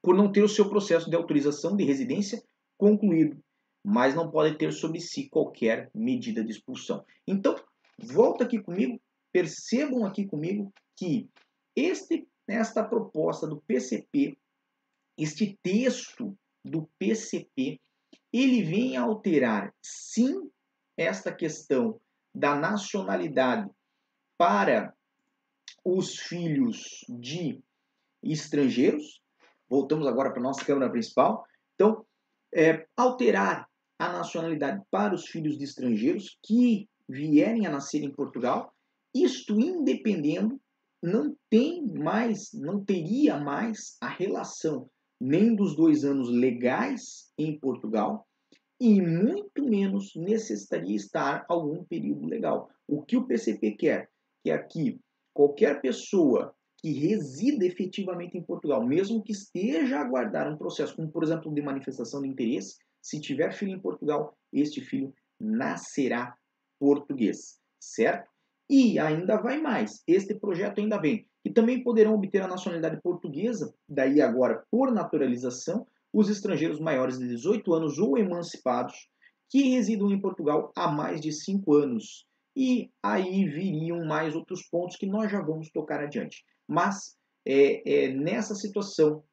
por 0.03 0.15
não 0.15 0.31
ter 0.31 0.43
o 0.43 0.49
seu 0.49 0.69
processo 0.69 1.09
de 1.09 1.17
autorização 1.17 1.77
de 1.77 1.85
residência 1.85 2.43
concluído, 2.77 3.43
mas 3.89 4.15
não 4.15 4.31
pode 4.31 4.59
ter 4.59 4.71
sobre 4.71 5.01
si 5.01 5.31
qualquer 5.31 5.91
medida 5.95 6.45
de 6.45 6.51
expulsão. 6.51 7.03
Então, 7.27 7.57
volta 7.99 8.45
aqui 8.45 8.61
comigo, 8.61 9.01
percebam 9.33 10.05
aqui 10.05 10.27
comigo 10.27 10.71
que 10.95 11.27
este, 11.75 12.29
esta 12.47 12.85
proposta 12.85 13.47
do 13.47 13.63
PCP, 13.63 14.37
este 15.17 15.59
texto 15.63 16.37
do 16.63 16.87
PCP, 16.99 17.81
ele 18.31 18.63
vem 18.63 18.99
a 18.99 19.05
alterar, 19.05 19.75
sim, 19.81 20.51
esta 20.95 21.33
questão 21.33 21.99
da 22.35 22.55
nacionalidade 22.55 23.71
para 24.37 24.95
os 25.83 26.19
filhos 26.19 27.07
de 27.09 27.59
estrangeiros. 28.23 29.23
Voltamos 29.67 30.07
agora 30.07 30.31
para 30.31 30.41
a 30.41 30.43
nossa 30.43 30.63
Câmara 30.63 30.91
Principal. 30.91 31.47
Então, 31.75 32.05
é, 32.55 32.87
alterar 32.95 33.68
a 33.99 34.13
nacionalidade 34.13 34.83
para 34.91 35.15
os 35.15 35.27
filhos 35.27 35.59
de 35.59 35.65
estrangeiros 35.65 36.39
que 36.45 36.89
vierem 37.09 37.67
a 37.67 37.71
nascer 37.71 38.03
em 38.03 38.13
Portugal, 38.13 38.73
isto 39.15 39.59
independendo, 39.59 40.61
não 41.03 41.35
tem 41.49 41.87
mais, 41.87 42.53
não 42.53 42.85
teria 42.85 43.39
mais 43.39 43.97
a 44.01 44.09
relação 44.09 44.89
nem 45.21 45.55
dos 45.55 45.75
dois 45.75 46.05
anos 46.05 46.29
legais 46.29 47.33
em 47.37 47.59
Portugal 47.59 48.27
e 48.81 49.01
muito 49.01 49.65
menos 49.65 50.13
necessitaria 50.15 50.95
estar 50.95 51.45
algum 51.49 51.83
período 51.85 52.27
legal. 52.27 52.69
O 52.87 53.03
que 53.03 53.17
o 53.17 53.27
PCP 53.27 53.73
quer? 53.73 54.09
Que 54.45 54.51
aqui 54.51 55.01
qualquer 55.35 55.81
pessoa 55.81 56.55
que 56.81 56.93
resida 56.93 57.67
efetivamente 57.67 58.39
em 58.39 58.43
Portugal, 58.43 58.87
mesmo 58.87 59.23
que 59.23 59.33
esteja 59.33 59.99
a 59.99 60.03
aguardar 60.03 60.53
um 60.53 60.57
processo, 60.57 60.95
como 60.95 61.11
por 61.11 61.25
exemplo 61.25 61.53
de 61.53 61.61
manifestação 61.61 62.23
de 62.23 62.29
interesse, 62.29 62.77
se 63.09 63.19
tiver 63.23 63.55
filho 63.55 63.73
em 63.73 63.81
Portugal, 63.81 64.37
este 64.53 64.83
filho 64.83 65.15
nascerá 65.41 66.37
português, 66.79 67.59
certo? 67.81 68.31
E 68.69 68.99
ainda 68.99 69.41
vai 69.41 69.59
mais, 69.59 70.03
este 70.07 70.35
projeto 70.35 70.79
ainda 70.79 70.99
vem, 70.99 71.27
e 71.43 71.49
também 71.49 71.83
poderão 71.83 72.15
obter 72.15 72.43
a 72.43 72.47
nacionalidade 72.47 73.01
portuguesa, 73.01 73.75
daí 73.89 74.21
agora 74.21 74.63
por 74.71 74.93
naturalização, 74.93 75.87
os 76.13 76.29
estrangeiros 76.29 76.79
maiores 76.79 77.19
de 77.19 77.27
18 77.29 77.73
anos 77.73 77.99
ou 77.99 78.19
emancipados 78.19 79.09
que 79.49 79.63
residam 79.63 80.13
em 80.13 80.21
Portugal 80.21 80.71
há 80.77 80.93
mais 80.93 81.19
de 81.19 81.33
5 81.33 81.75
anos. 81.75 82.27
E 82.55 82.91
aí 83.03 83.47
viriam 83.47 84.05
mais 84.05 84.35
outros 84.35 84.69
pontos 84.69 84.97
que 84.97 85.07
nós 85.07 85.33
já 85.33 85.41
vamos 85.41 85.71
tocar 85.71 86.01
adiante. 86.01 86.45
Mas 86.67 87.17
é, 87.47 88.05
é 88.05 88.09
nessa 88.09 88.55
situação, 88.55 89.25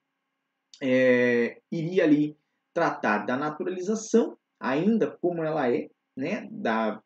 é, 0.81 1.59
iria 1.69 2.05
ali 2.05 2.37
tratar 2.75 3.25
da 3.25 3.37
naturalização, 3.37 4.37
ainda 4.59 5.09
como 5.09 5.41
ela 5.41 5.73
é, 5.73 5.89
né, 6.15 6.47
da 6.51 7.01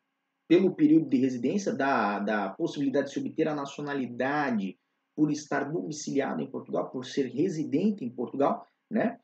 pelo 0.48 0.74
período 0.74 1.08
de 1.08 1.16
residência, 1.16 1.72
da, 1.72 2.18
da 2.18 2.48
possibilidade 2.50 3.06
de 3.06 3.12
se 3.12 3.20
obter 3.20 3.46
a 3.46 3.54
nacionalidade 3.54 4.76
por 5.14 5.30
estar 5.30 5.70
domiciliado 5.70 6.42
em 6.42 6.50
Portugal, 6.50 6.90
por 6.90 7.06
ser 7.06 7.28
residente 7.28 8.04
em 8.04 8.10
Portugal, 8.10 8.66
né? 8.90 9.16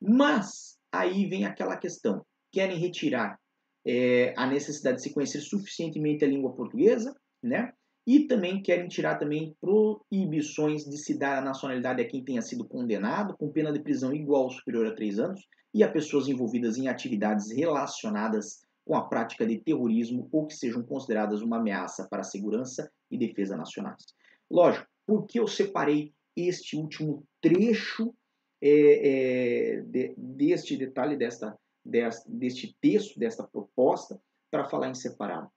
Mas 0.00 0.78
aí 0.92 1.26
vem 1.26 1.44
aquela 1.44 1.76
questão: 1.76 2.24
querem 2.52 2.78
retirar 2.78 3.40
é, 3.84 4.32
a 4.36 4.46
necessidade 4.46 4.98
de 4.98 5.02
se 5.02 5.12
conhecer 5.12 5.40
suficientemente 5.40 6.24
a 6.24 6.28
língua 6.28 6.54
portuguesa, 6.54 7.12
né? 7.42 7.72
E 8.08 8.20
também 8.20 8.62
querem 8.62 8.88
tirar 8.88 9.18
também 9.18 9.54
proibições 9.60 10.82
de 10.86 10.96
se 10.96 11.18
dar 11.18 11.36
a 11.36 11.42
nacionalidade 11.42 12.00
a 12.00 12.08
quem 12.08 12.24
tenha 12.24 12.40
sido 12.40 12.66
condenado 12.66 13.36
com 13.36 13.52
pena 13.52 13.70
de 13.70 13.80
prisão 13.80 14.14
igual 14.14 14.44
ou 14.44 14.50
superior 14.50 14.86
a 14.86 14.94
três 14.94 15.18
anos 15.18 15.46
e 15.74 15.84
a 15.84 15.92
pessoas 15.92 16.26
envolvidas 16.26 16.78
em 16.78 16.88
atividades 16.88 17.50
relacionadas 17.50 18.62
com 18.82 18.96
a 18.96 19.06
prática 19.06 19.44
de 19.46 19.58
terrorismo 19.58 20.26
ou 20.32 20.46
que 20.46 20.54
sejam 20.54 20.82
consideradas 20.82 21.42
uma 21.42 21.58
ameaça 21.58 22.08
para 22.08 22.20
a 22.20 22.24
segurança 22.24 22.90
e 23.10 23.18
defesa 23.18 23.58
nacionais. 23.58 24.02
Lógico, 24.50 24.86
por 25.06 25.26
que 25.26 25.38
eu 25.38 25.46
separei 25.46 26.14
este 26.34 26.76
último 26.76 27.26
trecho 27.42 28.14
é, 28.62 29.80
é, 29.80 29.80
de, 29.82 30.14
deste 30.16 30.78
detalhe, 30.78 31.14
desta, 31.14 31.54
desta, 31.84 32.24
deste 32.26 32.74
texto, 32.80 33.18
desta 33.18 33.46
proposta, 33.46 34.18
para 34.50 34.66
falar 34.66 34.88
em 34.88 34.94
separado? 34.94 35.50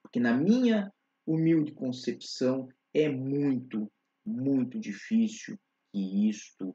Porque 0.00 0.20
na 0.20 0.32
minha 0.32 0.92
humilde 1.26 1.72
concepção 1.72 2.68
é 2.94 3.08
muito, 3.08 3.90
muito 4.24 4.78
difícil 4.78 5.58
que 5.92 6.28
isto 6.28 6.74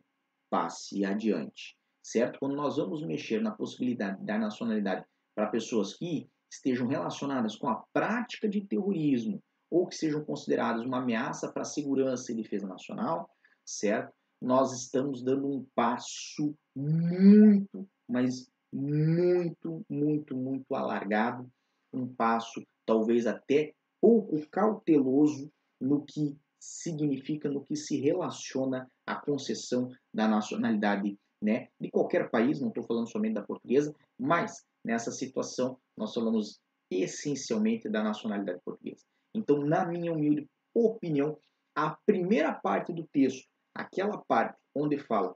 passe 0.50 1.04
adiante, 1.04 1.78
certo? 2.04 2.40
Quando 2.40 2.56
nós 2.56 2.78
vamos 2.78 3.06
mexer 3.06 3.42
na 3.42 3.52
possibilidade 3.52 4.24
da 4.24 4.38
nacionalidade 4.38 5.06
para 5.36 5.48
pessoas 5.48 5.96
que 5.96 6.30
estejam 6.52 6.88
relacionadas 6.88 7.56
com 7.56 7.68
a 7.68 7.84
prática 7.94 8.48
de 8.48 8.66
terrorismo 8.66 9.42
ou 9.70 9.88
que 9.88 9.96
sejam 9.96 10.24
consideradas 10.24 10.86
uma 10.86 11.00
ameaça 11.00 11.52
para 11.52 11.64
a 11.64 11.66
segurança 11.66 12.32
e 12.32 12.36
defesa 12.36 12.66
nacional, 12.66 13.30
certo? 13.66 14.14
Nós 14.42 14.72
estamos 14.72 15.22
dando 15.24 15.48
um 15.48 15.66
passo 15.76 16.56
muito, 16.76 17.88
mas 18.08 18.50
muito, 18.72 19.84
muito, 19.90 20.38
muito 20.38 20.74
alargado, 20.76 21.50
um 21.92 22.08
passo 22.08 22.62
talvez 22.86 23.26
até 23.26 23.74
pouco 24.02 24.40
cauteloso 24.50 25.52
no 25.80 26.04
que 26.04 26.38
significa, 26.60 27.50
no 27.50 27.64
que 27.64 27.76
se 27.76 27.98
relaciona 27.98 28.90
à 29.06 29.16
concessão 29.16 29.90
da 30.14 30.28
nacionalidade 30.28 31.18
né, 31.42 31.70
de 31.80 31.90
qualquer 31.90 32.30
país, 32.30 32.60
não 32.60 32.70
estou 32.70 32.84
falando 32.84 33.10
somente 33.10 33.36
da 33.36 33.44
portuguesa, 33.44 33.94
mas 34.20 34.66
nessa 34.84 35.12
situação 35.12 35.78
nós 35.96 36.14
falamos 36.14 36.60
essencialmente 36.90 37.90
da 37.90 38.04
nacionalidade 38.04 38.60
portuguesa. 38.64 39.04
Então, 39.36 39.60
na 39.60 39.86
minha 39.86 40.12
humilde 40.12 40.48
opinião, 40.74 41.38
a 41.76 41.96
primeira 42.06 42.54
parte 42.54 42.92
do 42.92 43.06
texto, 43.08 43.48
aquela 43.76 44.18
parte 44.18 44.58
onde 44.76 44.98
fala 44.98 45.36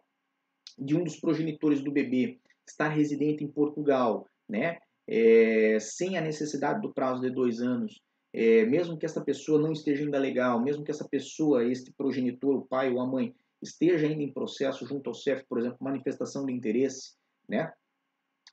de 0.77 0.95
um 0.95 1.03
dos 1.03 1.19
progenitores 1.19 1.83
do 1.83 1.91
bebê 1.91 2.39
estar 2.67 2.89
residente 2.89 3.43
em 3.43 3.51
Portugal, 3.51 4.25
né, 4.49 4.79
é, 5.07 5.77
sem 5.79 6.17
a 6.17 6.21
necessidade 6.21 6.81
do 6.81 6.93
prazo 6.93 7.21
de 7.21 7.29
dois 7.29 7.59
anos, 7.59 8.01
é, 8.33 8.65
mesmo 8.65 8.97
que 8.97 9.05
essa 9.05 9.21
pessoa 9.21 9.59
não 9.59 9.73
esteja 9.73 10.03
ainda 10.03 10.17
legal, 10.17 10.61
mesmo 10.61 10.83
que 10.83 10.91
essa 10.91 11.07
pessoa, 11.07 11.65
este 11.65 11.91
progenitor, 11.91 12.55
o 12.55 12.65
pai 12.65 12.91
ou 12.91 13.01
a 13.01 13.05
mãe, 13.05 13.35
esteja 13.61 14.07
ainda 14.07 14.23
em 14.23 14.31
processo 14.31 14.85
junto 14.85 15.09
ao 15.09 15.13
CEF, 15.13 15.45
por 15.45 15.59
exemplo, 15.59 15.77
manifestação 15.81 16.45
de 16.45 16.53
interesse, 16.53 17.15
né? 17.47 17.71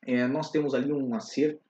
É, 0.07 0.27
nós 0.27 0.51
temos 0.51 0.75
ali 0.75 0.93
um 0.93 1.15
acerto 1.15 1.61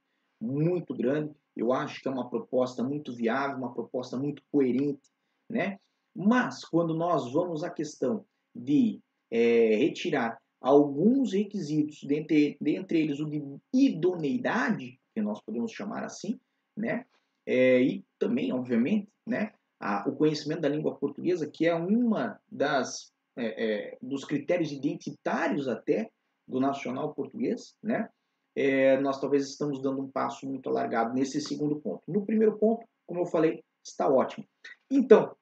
muito 0.40 0.94
grande. 0.94 1.34
Eu 1.56 1.72
acho 1.72 2.00
que 2.00 2.08
é 2.08 2.10
uma 2.10 2.28
proposta 2.28 2.82
muito 2.82 3.12
viável, 3.12 3.58
uma 3.58 3.72
proposta 3.72 4.16
muito 4.16 4.42
coerente, 4.50 5.10
né? 5.48 5.78
Mas 6.14 6.64
quando 6.64 6.94
nós 6.94 7.32
vamos 7.32 7.62
à 7.62 7.70
questão 7.70 8.24
de 8.54 9.00
é, 9.30 9.76
retirar 9.76 10.40
alguns 10.60 11.32
requisitos, 11.32 12.02
dentre, 12.02 12.56
dentre 12.60 13.00
eles 13.00 13.20
o 13.20 13.26
de 13.26 13.42
idoneidade, 13.72 14.98
que 15.14 15.20
nós 15.20 15.40
podemos 15.40 15.72
chamar 15.72 16.04
assim, 16.04 16.40
né? 16.76 17.04
É, 17.50 17.80
e 17.80 18.04
também, 18.18 18.52
obviamente, 18.52 19.08
né, 19.26 19.54
a, 19.80 20.06
o 20.06 20.14
conhecimento 20.14 20.60
da 20.60 20.68
língua 20.68 20.96
portuguesa, 20.96 21.48
que 21.50 21.66
é 21.66 21.74
uma 21.74 22.38
das 22.46 23.10
é, 23.34 23.94
é, 23.94 23.98
dos 24.02 24.22
critérios 24.26 24.70
identitários 24.70 25.66
até 25.66 26.10
do 26.46 26.60
nacional 26.60 27.14
português, 27.14 27.74
né? 27.82 28.10
É, 28.54 29.00
nós 29.00 29.18
talvez 29.18 29.48
estamos 29.48 29.80
dando 29.80 30.02
um 30.02 30.10
passo 30.10 30.46
muito 30.46 30.68
alargado 30.68 31.14
nesse 31.14 31.40
segundo 31.40 31.80
ponto. 31.80 32.02
No 32.06 32.26
primeiro 32.26 32.58
ponto, 32.58 32.86
como 33.06 33.20
eu 33.20 33.26
falei, 33.26 33.64
está 33.82 34.08
ótimo. 34.08 34.44
Então, 34.90 35.34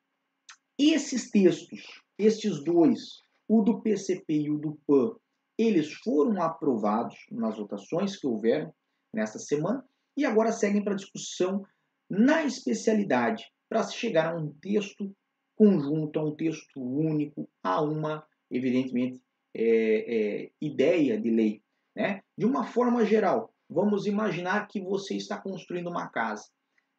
esses 0.78 1.28
textos, 1.30 2.00
estes 2.16 2.62
dois, 2.62 3.22
o 3.48 3.62
do 3.62 3.80
PCP 3.80 4.32
e 4.32 4.50
o 4.50 4.58
do 4.58 4.78
PAN, 4.86 5.16
eles 5.58 5.92
foram 5.94 6.40
aprovados 6.40 7.16
nas 7.32 7.56
votações 7.56 8.16
que 8.16 8.26
houveram 8.28 8.72
nesta 9.12 9.40
semana 9.40 9.84
e 10.16 10.24
agora 10.24 10.52
seguem 10.52 10.84
para 10.84 10.94
discussão 10.94 11.64
na 12.08 12.44
especialidade 12.44 13.44
para 13.68 13.82
se 13.82 13.96
chegar 13.96 14.32
a 14.32 14.36
um 14.36 14.52
texto 14.60 15.14
conjunto, 15.56 16.18
a 16.18 16.24
um 16.24 16.34
texto 16.34 16.80
único, 16.80 17.48
a 17.62 17.80
uma, 17.80 18.26
evidentemente, 18.50 19.20
é, 19.54 19.64
é, 20.44 20.50
ideia 20.60 21.18
de 21.18 21.30
lei. 21.30 21.62
Né? 21.94 22.22
De 22.36 22.44
uma 22.44 22.64
forma 22.64 23.04
geral, 23.04 23.52
vamos 23.68 24.06
imaginar 24.06 24.68
que 24.68 24.80
você 24.80 25.16
está 25.16 25.38
construindo 25.38 25.88
uma 25.88 26.08
casa, 26.08 26.44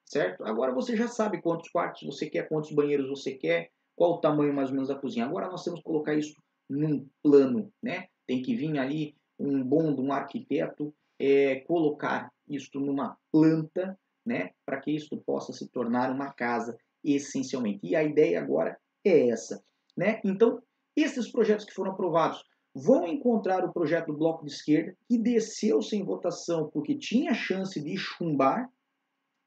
certo? 0.05 0.43
Agora 0.43 0.73
você 0.73 0.97
já 0.97 1.07
sabe 1.07 1.41
quantos 1.41 1.69
quartos 1.69 2.03
você 2.03 2.27
quer, 2.29 2.49
quantos 2.49 2.71
banheiros 2.71 3.07
você 3.07 3.35
quer, 3.35 3.69
qual 3.95 4.13
o 4.13 4.19
tamanho 4.19 4.53
mais 4.53 4.69
ou 4.69 4.75
menos 4.75 4.89
da 4.89 4.95
cozinha. 4.95 5.25
Agora 5.25 5.47
nós 5.47 5.63
temos 5.63 5.79
que 5.79 5.85
colocar 5.85 6.15
isso 6.15 6.35
num 6.67 7.07
plano, 7.21 7.71
né? 7.81 8.07
Tem 8.25 8.41
que 8.41 8.55
vir 8.55 8.77
ali 8.77 9.15
um 9.39 9.63
bom 9.63 9.93
um 9.93 10.11
arquiteto 10.11 10.93
é, 11.19 11.61
colocar 11.61 12.31
isso 12.47 12.79
numa 12.79 13.17
planta 13.31 13.97
né, 14.27 14.51
para 14.65 14.79
que 14.79 14.91
isso 14.91 15.17
possa 15.25 15.53
se 15.53 15.69
tornar 15.69 16.11
uma 16.11 16.31
casa 16.33 16.77
essencialmente. 17.03 17.79
E 17.81 17.95
a 17.95 18.03
ideia 18.03 18.39
agora 18.39 18.77
é 19.05 19.29
essa, 19.29 19.63
né? 19.95 20.19
Então, 20.23 20.61
esses 20.95 21.31
projetos 21.31 21.65
que 21.65 21.73
foram 21.73 21.91
aprovados 21.91 22.43
vão 22.75 23.07
encontrar 23.07 23.63
o 23.63 23.71
projeto 23.71 24.07
do 24.07 24.17
Bloco 24.17 24.45
de 24.45 24.51
Esquerda, 24.51 24.95
que 25.07 25.17
desceu 25.17 25.81
sem 25.81 26.03
votação 26.03 26.69
porque 26.69 26.95
tinha 26.95 27.33
chance 27.33 27.81
de 27.81 27.95
chumbar, 27.97 28.69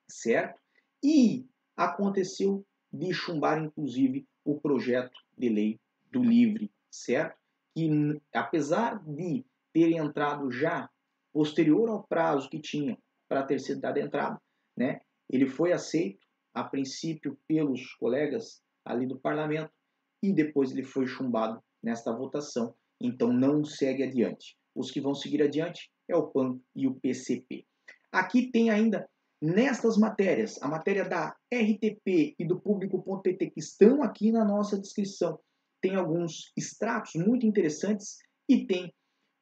certo? 0.08 0.58
E 1.04 1.46
aconteceu 1.76 2.64
de 2.92 3.12
chumbar, 3.12 3.62
inclusive, 3.62 4.26
o 4.44 4.58
projeto 4.58 5.20
de 5.36 5.48
lei 5.48 5.80
do 6.10 6.22
Livre, 6.22 6.72
certo? 6.90 7.38
Que, 7.76 7.88
apesar 8.34 8.98
de 9.04 9.44
ter 9.72 9.92
entrado 9.92 10.50
já 10.50 10.88
posterior 11.32 11.88
ao 11.88 12.02
prazo 12.02 12.48
que 12.48 12.58
tinha 12.58 12.98
para 13.28 13.44
ter 13.44 13.60
sido 13.60 13.80
dado 13.80 13.98
entrada, 13.98 14.40
né? 14.80 14.98
Ele 15.28 15.46
foi 15.46 15.72
aceito 15.72 16.26
a 16.54 16.64
princípio 16.64 17.38
pelos 17.46 17.94
colegas 17.96 18.62
ali 18.82 19.06
do 19.06 19.20
parlamento 19.20 19.70
e 20.22 20.32
depois 20.32 20.72
ele 20.72 20.82
foi 20.82 21.06
chumbado 21.06 21.62
nesta 21.82 22.10
votação, 22.10 22.74
então 22.98 23.30
não 23.30 23.62
segue 23.62 24.02
adiante. 24.02 24.56
Os 24.74 24.90
que 24.90 25.00
vão 25.00 25.14
seguir 25.14 25.42
adiante 25.42 25.90
é 26.08 26.16
o 26.16 26.28
PAN 26.28 26.58
e 26.74 26.86
o 26.86 26.94
PCP. 26.94 27.66
Aqui 28.10 28.50
tem 28.50 28.70
ainda 28.70 29.06
nestas 29.40 29.98
matérias, 29.98 30.60
a 30.62 30.68
matéria 30.68 31.06
da 31.06 31.36
RTP 31.52 32.34
e 32.38 32.46
do 32.46 32.58
público.pt 32.58 33.50
que 33.50 33.60
estão 33.60 34.02
aqui 34.02 34.32
na 34.32 34.44
nossa 34.44 34.78
descrição, 34.78 35.38
tem 35.82 35.94
alguns 35.94 36.52
extratos 36.56 37.12
muito 37.14 37.46
interessantes 37.46 38.18
e 38.48 38.66
tem 38.66 38.92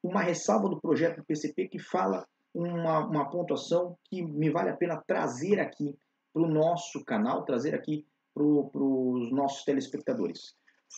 uma 0.03 0.21
ressalva 0.21 0.69
do 0.69 0.79
projeto 0.81 1.17
do 1.17 1.25
PCP 1.25 1.69
que 1.69 1.79
fala 1.79 2.27
uma, 2.53 3.05
uma 3.07 3.29
pontuação 3.29 3.97
que 4.05 4.21
me 4.21 4.49
vale 4.49 4.69
a 4.69 4.75
pena 4.75 5.01
trazer 5.05 5.59
aqui 5.59 5.95
para 6.33 6.43
o 6.43 6.47
nosso 6.47 7.03
canal, 7.03 7.45
trazer 7.45 7.75
aqui 7.75 8.05
para 8.33 8.43
os 8.43 9.31
nossos 9.31 9.63
telespectadores. 9.63 10.55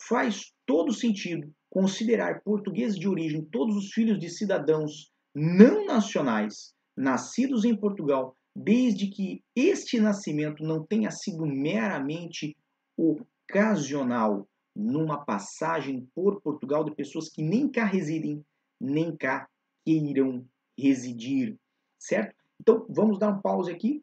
Faz 0.08 0.52
todo 0.66 0.92
sentido 0.92 1.52
considerar 1.70 2.42
portugueses 2.42 2.98
de 2.98 3.08
origem 3.08 3.44
todos 3.44 3.76
os 3.76 3.92
filhos 3.92 4.18
de 4.18 4.28
cidadãos 4.28 5.10
não 5.34 5.86
nacionais 5.86 6.74
nascidos 6.96 7.64
em 7.64 7.74
Portugal, 7.74 8.36
desde 8.54 9.08
que 9.08 9.42
este 9.56 9.98
nascimento 9.98 10.62
não 10.62 10.84
tenha 10.84 11.10
sido 11.10 11.46
meramente 11.46 12.54
ocasional 12.96 14.46
numa 14.76 15.24
passagem 15.24 16.06
por 16.14 16.40
Portugal 16.42 16.84
de 16.84 16.94
pessoas 16.94 17.28
que 17.30 17.42
nem 17.42 17.70
cá 17.70 17.84
residem, 17.84 18.44
nem 18.80 19.16
cá 19.16 19.48
queiram 19.84 20.46
residir, 20.78 21.56
certo? 21.98 22.34
Então, 22.60 22.86
vamos 22.88 23.18
dar 23.18 23.30
um 23.30 23.40
pause 23.40 23.70
aqui, 23.70 24.02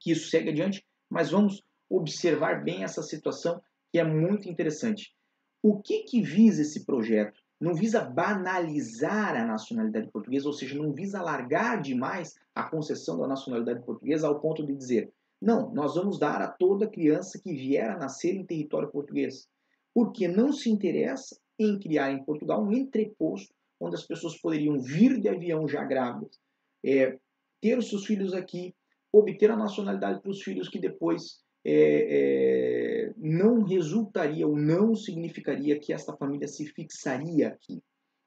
que 0.00 0.12
isso 0.12 0.28
segue 0.30 0.50
adiante, 0.50 0.84
mas 1.08 1.30
vamos 1.30 1.62
observar 1.88 2.64
bem 2.64 2.84
essa 2.84 3.02
situação 3.02 3.60
que 3.90 3.98
é 3.98 4.04
muito 4.04 4.48
interessante. 4.48 5.14
O 5.62 5.80
que, 5.80 6.04
que 6.04 6.22
visa 6.22 6.62
esse 6.62 6.84
projeto? 6.84 7.42
não 7.62 7.74
visa 7.74 8.00
banalizar 8.00 9.36
a 9.36 9.46
nacionalidade 9.46 10.10
portuguesa, 10.10 10.48
ou 10.48 10.52
seja, 10.52 10.76
não 10.76 10.92
visa 10.92 11.20
alargar 11.20 11.80
demais 11.80 12.34
a 12.52 12.64
concessão 12.64 13.16
da 13.16 13.28
nacionalidade 13.28 13.84
portuguesa 13.84 14.26
ao 14.26 14.40
ponto 14.40 14.66
de 14.66 14.74
dizer, 14.74 15.12
não, 15.40 15.72
nós 15.72 15.94
vamos 15.94 16.18
dar 16.18 16.42
a 16.42 16.48
toda 16.48 16.90
criança 16.90 17.38
que 17.38 17.54
vier 17.54 17.88
a 17.88 17.96
nascer 17.96 18.34
em 18.34 18.44
território 18.44 18.90
português, 18.90 19.46
porque 19.94 20.26
não 20.26 20.52
se 20.52 20.70
interessa 20.70 21.38
em 21.56 21.78
criar 21.78 22.10
em 22.10 22.24
Portugal 22.24 22.60
um 22.60 22.72
entreposto 22.72 23.54
onde 23.82 23.96
as 23.96 24.06
pessoas 24.06 24.40
poderiam 24.40 24.80
vir 24.80 25.20
de 25.20 25.28
avião 25.28 25.66
já 25.66 25.84
grávidas, 25.84 26.38
é, 26.84 27.18
ter 27.60 27.76
os 27.76 27.88
seus 27.88 28.06
filhos 28.06 28.32
aqui, 28.32 28.74
obter 29.12 29.50
a 29.50 29.56
nacionalidade 29.56 30.20
para 30.20 30.30
os 30.30 30.42
filhos 30.42 30.68
que 30.68 30.78
depois 30.78 31.42
é, 31.64 33.06
é, 33.06 33.12
não 33.16 33.62
resultaria 33.62 34.46
ou 34.46 34.56
não 34.56 34.94
significaria 34.94 35.78
que 35.78 35.92
esta 35.92 36.16
família 36.16 36.48
se 36.48 36.66
fixaria 36.66 37.48
aqui, 37.48 37.82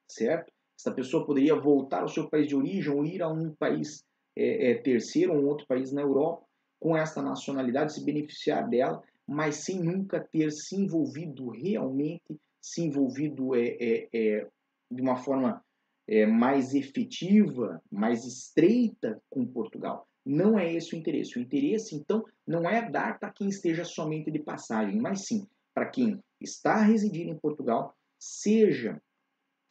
certo? 0.08 0.52
Essa 0.78 0.92
pessoa 0.92 1.24
poderia 1.24 1.54
voltar 1.54 2.02
ao 2.02 2.08
seu 2.08 2.28
país 2.28 2.46
de 2.46 2.54
origem 2.54 2.92
ou 2.92 3.04
ir 3.04 3.22
a 3.22 3.28
um 3.28 3.54
país 3.54 4.04
é, 4.36 4.72
é 4.72 4.74
terceiro 4.74 5.32
um 5.32 5.46
outro 5.46 5.66
país 5.66 5.90
na 5.92 6.02
Europa 6.02 6.46
com 6.78 6.96
esta 6.96 7.22
nacionalidade, 7.22 7.94
se 7.94 8.04
beneficiar 8.04 8.68
dela, 8.68 9.02
mas 9.26 9.56
sem 9.56 9.80
nunca 9.80 10.20
ter 10.20 10.52
se 10.52 10.76
envolvido 10.76 11.48
realmente, 11.48 12.38
se 12.60 12.82
envolvido 12.82 13.54
é, 13.54 13.76
é, 13.80 14.08
é 14.12 14.46
de 14.90 15.02
uma 15.02 15.16
forma 15.16 15.64
é, 16.08 16.26
mais 16.26 16.74
efetiva, 16.74 17.82
mais 17.90 18.24
estreita 18.24 19.20
com 19.28 19.46
Portugal. 19.46 20.06
Não 20.24 20.58
é 20.58 20.72
esse 20.72 20.94
o 20.94 20.98
interesse. 20.98 21.38
O 21.38 21.42
interesse, 21.42 21.94
então, 21.94 22.24
não 22.46 22.68
é 22.68 22.90
dar 22.90 23.18
para 23.18 23.32
quem 23.32 23.48
esteja 23.48 23.84
somente 23.84 24.30
de 24.30 24.38
passagem, 24.38 25.00
mas 25.00 25.26
sim 25.26 25.46
para 25.74 25.90
quem 25.90 26.18
está 26.40 26.76
a 26.76 26.82
residir 26.82 27.28
em 27.28 27.38
Portugal, 27.38 27.94
seja 28.18 29.00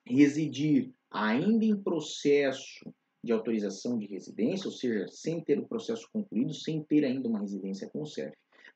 residir 0.05 0.93
ainda 1.09 1.65
em 1.65 1.75
processo 1.75 2.93
de 3.23 3.31
autorização 3.31 3.97
de 3.97 4.05
residência, 4.05 4.67
ou 4.67 4.71
seja, 4.71 5.07
sem 5.07 5.41
ter 5.41 5.57
o 5.57 5.67
processo 5.67 6.07
concluído, 6.13 6.53
sem 6.53 6.83
ter 6.83 7.03
ainda 7.03 7.27
uma 7.27 7.39
residência 7.39 7.89
com 7.89 8.03
o. 8.03 8.05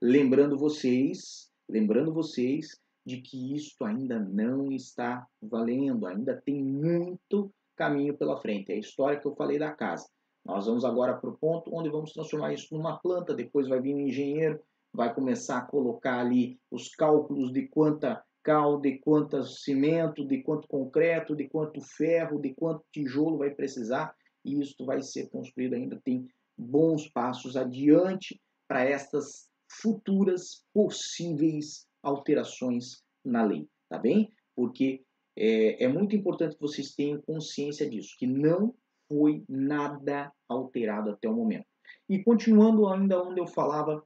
Lembrando 0.02 0.58
vocês, 0.58 1.52
lembrando 1.70 2.12
vocês 2.12 2.80
de 3.10 3.22
que 3.22 3.56
isto 3.56 3.84
ainda 3.84 4.20
não 4.20 4.72
está 4.72 5.28
valendo, 5.42 6.06
ainda 6.06 6.40
tem 6.40 6.64
muito 6.64 7.52
caminho 7.76 8.16
pela 8.16 8.40
frente. 8.40 8.72
É 8.72 8.76
a 8.76 8.80
história 8.80 9.20
que 9.20 9.26
eu 9.26 9.36
falei 9.36 9.58
da 9.58 9.72
casa. 9.72 10.08
Nós 10.46 10.68
vamos 10.68 10.86
agora 10.86 11.18
para 11.18 11.30
o 11.30 11.38
ponto 11.38 11.76
onde 11.76 11.90
vamos 11.90 12.14
transformar 12.14 12.54
isso 12.54 12.74
numa 12.74 13.00
planta, 13.00 13.34
depois 13.34 13.68
vai 13.68 13.82
vir 13.82 13.96
um 13.96 14.00
engenheiro, 14.00 14.60
vai 14.94 15.14
começar 15.14 15.58
a 15.58 15.66
colocar 15.66 16.20
ali 16.20 16.60
os 16.72 16.90
cálculos 16.90 17.52
de 17.52 17.68
quanta 17.68 18.24
cal, 18.44 18.80
de 18.80 19.00
quanto 19.00 19.44
cimento, 19.44 20.26
de 20.26 20.44
quanto 20.44 20.68
concreto, 20.68 21.36
de 21.36 21.50
quanto 21.50 21.82
ferro, 21.82 22.40
de 22.40 22.54
quanto 22.54 22.86
tijolo 22.92 23.40
vai 23.40 23.50
precisar, 23.50 24.14
e 24.46 24.60
isso 24.60 24.86
vai 24.86 25.02
ser 25.02 25.30
construído 25.30 25.74
ainda 25.74 26.00
tem 26.04 26.28
bons 26.58 27.10
passos 27.10 27.58
adiante 27.58 28.40
para 28.68 28.84
estas 28.84 29.50
futuras 29.82 30.64
possíveis 30.74 31.89
alterações 32.02 33.04
na 33.24 33.44
lei, 33.44 33.68
tá 33.90 33.98
bem? 33.98 34.32
Porque 34.56 35.04
é, 35.38 35.84
é 35.84 35.88
muito 35.88 36.16
importante 36.16 36.56
que 36.56 36.62
vocês 36.62 36.94
tenham 36.94 37.22
consciência 37.22 37.90
disso, 37.90 38.16
que 38.18 38.28
não 38.28 38.76
foi 39.08 39.44
nada 39.48 40.32
alterado 40.48 41.12
até 41.12 41.28
o 41.28 41.34
momento. 41.34 41.66
E 42.08 42.24
continuando 42.24 42.88
ainda 42.88 43.22
onde 43.22 43.40
eu 43.40 43.48
falava, 43.48 44.04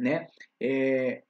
né, 0.00 0.26
é, 0.60 1.22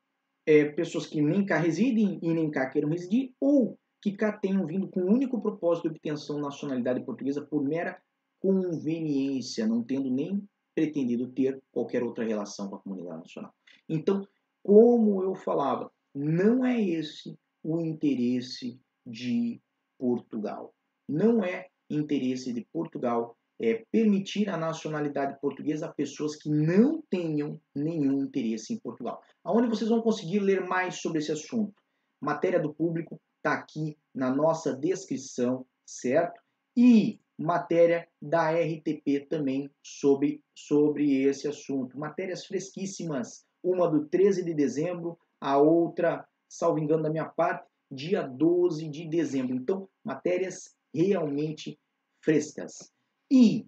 é, 0.47 0.65
pessoas 0.67 1.07
que 1.07 1.21
nem 1.21 1.45
cá 1.45 1.59
residem 1.59 2.19
e 2.23 2.33
nem 2.33 2.51
cá 2.51 2.69
queiram 2.71 2.89
residir, 2.89 3.35
ou 3.41 3.79
que 4.01 4.13
cá 4.13 4.33
tenham 4.33 4.67
vindo 4.67 4.89
com 4.89 5.01
o 5.01 5.13
único 5.13 5.41
propósito 5.43 5.89
de 5.89 5.97
obtenção 5.97 6.37
de 6.37 6.43
nacionalidade 6.43 7.05
portuguesa 7.05 7.45
por 7.45 7.63
mera 7.63 8.01
conveniência, 8.39 9.67
não 9.67 9.83
tendo 9.83 10.11
nem 10.11 10.47
pretendido 10.75 11.33
ter 11.33 11.61
qualquer 11.73 12.03
outra 12.03 12.25
relação 12.25 12.69
com 12.69 12.77
a 12.77 12.81
comunidade 12.81 13.21
nacional. 13.21 13.53
Então, 13.89 14.27
como 14.67 15.23
eu 15.23 15.37
falava, 15.37 15.93
não 16.13 16.67
é 16.67 16.83
esse 16.83 17.39
o 17.63 17.79
interesse 17.79 18.81
de 19.07 19.63
Portugal. 19.97 20.75
Não 21.09 21.45
é 21.45 21.69
interesse 21.89 22.53
de 22.53 22.67
Portugal 22.73 23.37
é 23.61 23.85
permitir 23.93 24.49
a 24.49 24.57
nacionalidade 24.57 25.41
portuguesa 25.41 25.87
a 25.87 25.93
pessoas 25.93 26.35
que 26.35 26.51
não 26.51 27.01
tenham 27.09 27.61
nenhum 27.73 28.25
interesse 28.25 28.75
em 28.75 28.79
Portugal. 28.81 29.23
Aonde 29.45 29.69
vocês 29.69 29.89
vão 29.89 30.03
conseguir 30.03 30.41
ler 30.41 30.67
mais 30.67 31.01
sobre 31.01 31.21
esse 31.21 31.31
assunto? 31.31 31.81
Matéria 32.21 32.59
do 32.59 32.75
público 32.75 33.21
está 33.37 33.55
aqui 33.55 33.97
na 34.13 34.35
nossa 34.35 34.77
descrição, 34.77 35.65
certo? 35.87 36.43
E 36.77 37.21
matéria 37.39 38.09
da 38.21 38.51
RTP 38.51 39.29
também 39.31 39.71
sobre, 39.81 40.43
sobre 40.53 41.23
esse 41.23 41.47
assunto. 41.47 41.97
Matérias 41.97 42.45
fresquíssimas, 42.47 43.46
uma 43.71 43.89
do 43.89 44.07
13 44.07 44.45
de 44.45 44.55
dezembro, 44.55 45.19
a 45.41 45.59
outra, 45.59 46.27
salvo 46.49 46.79
engano 46.79 47.03
da 47.03 47.11
minha 47.11 47.25
parte, 47.25 47.67
dia 47.91 48.23
12 48.23 48.89
de 48.89 49.09
dezembro. 49.09 49.55
Então, 49.55 49.89
matérias 50.05 50.75
realmente 50.95 51.79
frescas. 52.23 52.93
E 53.31 53.67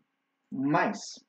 mais, 0.51 1.23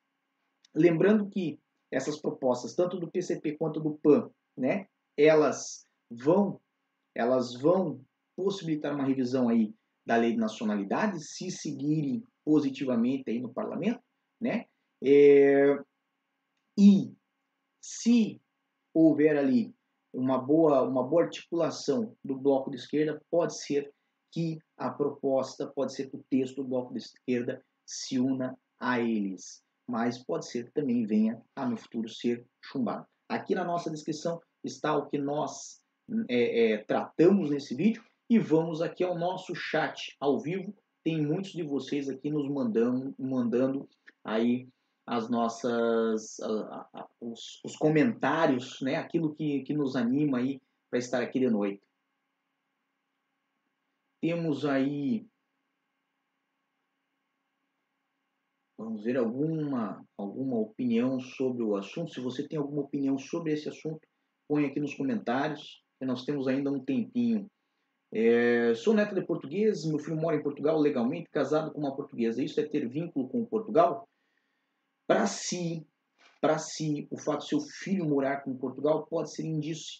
lembrando 0.73 1.27
que 1.29 1.59
essas 1.91 2.21
propostas, 2.21 2.75
tanto 2.75 2.99
do 2.99 3.09
PCP 3.09 3.57
quanto 3.57 3.79
do 3.79 3.97
PAN, 3.97 4.29
né, 4.55 4.87
elas 5.17 5.85
vão 6.09 6.59
elas 7.15 7.53
vão 7.55 8.01
possibilitar 8.35 8.93
uma 8.93 9.03
revisão 9.03 9.49
aí 9.49 9.73
da 10.05 10.15
lei 10.15 10.31
de 10.31 10.37
nacionalidade, 10.37 11.19
se 11.19 11.51
seguirem 11.51 12.23
positivamente 12.45 13.29
aí 13.29 13.39
no 13.39 13.53
parlamento, 13.53 14.01
né? 14.39 14.65
É, 15.03 15.77
e 16.77 17.13
se 17.81 18.39
houver 18.93 19.37
ali 19.37 19.73
uma 20.13 20.37
boa, 20.37 20.81
uma 20.83 21.03
boa 21.03 21.23
articulação 21.23 22.15
do 22.23 22.35
bloco 22.35 22.71
de 22.71 22.77
esquerda, 22.77 23.21
pode 23.29 23.55
ser 23.57 23.91
que 24.31 24.59
a 24.77 24.89
proposta, 24.89 25.67
pode 25.67 25.93
ser 25.93 26.09
que 26.09 26.17
o 26.17 26.25
texto 26.29 26.57
do 26.57 26.67
bloco 26.67 26.93
de 26.93 26.99
esquerda 26.99 27.63
se 27.85 28.19
una 28.19 28.57
a 28.79 28.99
eles, 28.99 29.63
mas 29.87 30.23
pode 30.23 30.47
ser 30.47 30.65
que 30.65 30.71
também 30.71 31.05
venha 31.05 31.41
a 31.55 31.67
no 31.67 31.77
futuro 31.77 32.07
ser 32.07 32.45
chumbado. 32.63 33.05
Aqui 33.27 33.53
na 33.53 33.63
nossa 33.63 33.89
descrição 33.89 34.41
está 34.63 34.95
o 34.95 35.07
que 35.07 35.17
nós 35.17 35.81
é, 36.27 36.73
é, 36.73 36.77
tratamos 36.83 37.49
nesse 37.49 37.75
vídeo 37.75 38.03
e 38.29 38.39
vamos 38.39 38.81
aqui 38.81 39.03
ao 39.03 39.17
nosso 39.17 39.55
chat 39.55 40.15
ao 40.19 40.39
vivo. 40.39 40.75
Tem 41.03 41.21
muitos 41.21 41.51
de 41.51 41.63
vocês 41.63 42.09
aqui 42.09 42.29
nos 42.29 42.49
mandando, 42.49 43.13
mandando 43.17 43.87
aí 44.23 44.67
as 45.09 45.27
nossas 45.27 46.39
a, 46.39 46.87
a, 46.93 47.09
os, 47.19 47.59
os, 47.65 47.75
comentários, 47.75 48.79
né? 48.79 48.95
Aquilo 48.95 49.33
que, 49.33 49.63
que 49.63 49.73
nos 49.73 49.95
anima 49.95 50.37
aí 50.37 50.61
para 50.87 50.99
estar 50.99 51.19
aqui 51.23 51.39
de 51.39 51.49
noite. 51.49 51.81
Temos 54.21 54.65
aí 54.65 55.25
vamos 58.77 59.03
ver 59.03 59.17
alguma 59.17 60.05
alguma 60.15 60.57
opinião 60.59 61.19
sobre 61.19 61.63
o 61.63 61.75
assunto. 61.75 62.13
Se 62.13 62.21
você 62.21 62.47
tem 62.47 62.59
alguma 62.59 62.83
opinião 62.83 63.17
sobre 63.17 63.53
esse 63.53 63.67
assunto, 63.67 64.07
põe 64.47 64.67
aqui 64.67 64.79
nos 64.79 64.93
comentários. 64.93 65.83
Que 65.97 66.05
nós 66.05 66.23
temos 66.23 66.47
ainda 66.47 66.71
um 66.71 66.85
tempinho. 66.85 67.49
É, 68.13 68.75
sou 68.75 68.93
neto 68.93 69.15
de 69.15 69.25
português, 69.25 69.83
meu 69.85 69.99
filho 69.99 70.15
mora 70.17 70.37
em 70.37 70.43
Portugal 70.43 70.79
legalmente, 70.79 71.29
casado 71.31 71.71
com 71.71 71.79
uma 71.79 71.95
portuguesa. 71.95 72.43
Isso 72.43 72.59
é 72.59 72.67
ter 72.67 72.87
vínculo 72.87 73.27
com 73.27 73.43
Portugal? 73.43 74.07
Para 75.09 75.25
si, 75.25 75.83
para 76.39 76.59
si, 76.59 77.07
o 77.09 77.17
fato 77.17 77.39
de 77.39 77.47
seu 77.47 77.59
filho 77.59 78.07
morar 78.07 78.43
com 78.43 78.55
Portugal 78.55 79.07
pode 79.07 79.33
ser 79.33 79.43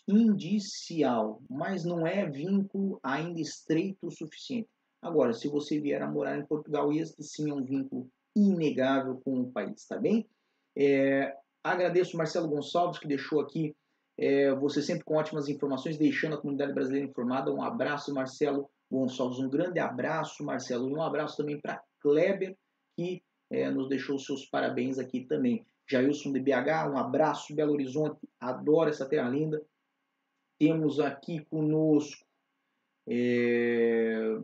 indicial, 0.08 1.42
mas 1.50 1.84
não 1.84 2.06
é 2.06 2.30
vínculo 2.30 3.00
ainda 3.02 3.42
estreito 3.42 4.06
o 4.06 4.12
suficiente. 4.12 4.70
Agora, 5.02 5.34
se 5.34 5.48
você 5.48 5.80
vier 5.80 6.00
a 6.04 6.08
morar 6.08 6.38
em 6.38 6.46
Portugal, 6.46 6.94
este 6.94 7.24
sim 7.24 7.50
é 7.50 7.54
um 7.56 7.66
vínculo 7.66 8.08
inegável 8.36 9.20
com 9.26 9.42
o 9.42 9.52
país, 9.52 9.84
tá 9.88 9.98
bem? 9.98 10.30
É, 10.78 11.36
agradeço 11.64 12.16
Marcelo 12.16 12.48
Gonçalves 12.48 13.00
que 13.00 13.08
deixou 13.08 13.42
aqui 13.42 13.76
é, 14.16 14.54
você 14.54 14.80
sempre 14.84 15.06
com 15.06 15.16
ótimas 15.16 15.50
informações, 15.50 15.98
deixando 15.98 16.36
a 16.36 16.38
comunidade 16.38 16.72
brasileira 16.72 17.08
informada. 17.08 17.52
Um 17.52 17.64
abraço, 17.64 18.14
Marcelo 18.14 18.70
Gonçalves. 18.92 19.40
Um 19.40 19.50
grande 19.50 19.80
abraço, 19.80 20.44
Marcelo. 20.44 20.88
E 20.88 20.94
um 20.94 21.02
abraço 21.02 21.36
também 21.36 21.60
para 21.60 21.82
Kleber, 22.00 22.56
que 22.96 23.24
é, 23.50 23.70
nos 23.70 23.90
deixou 23.90 24.20
seus 24.20 24.46
parabéns 24.46 25.00
aqui 25.00 25.22
também. 25.22 25.66
Jailson 25.88 26.32
de 26.32 26.40
BH, 26.40 26.90
um 26.92 26.98
abraço, 26.98 27.56
Belo 27.56 27.74
Horizonte, 27.74 28.20
adoro 28.40 28.90
essa 28.90 29.08
terra 29.08 29.30
linda. 29.30 29.62
Temos 30.60 31.00
aqui 31.00 31.44
conosco 31.46 32.30
é... 33.12 34.40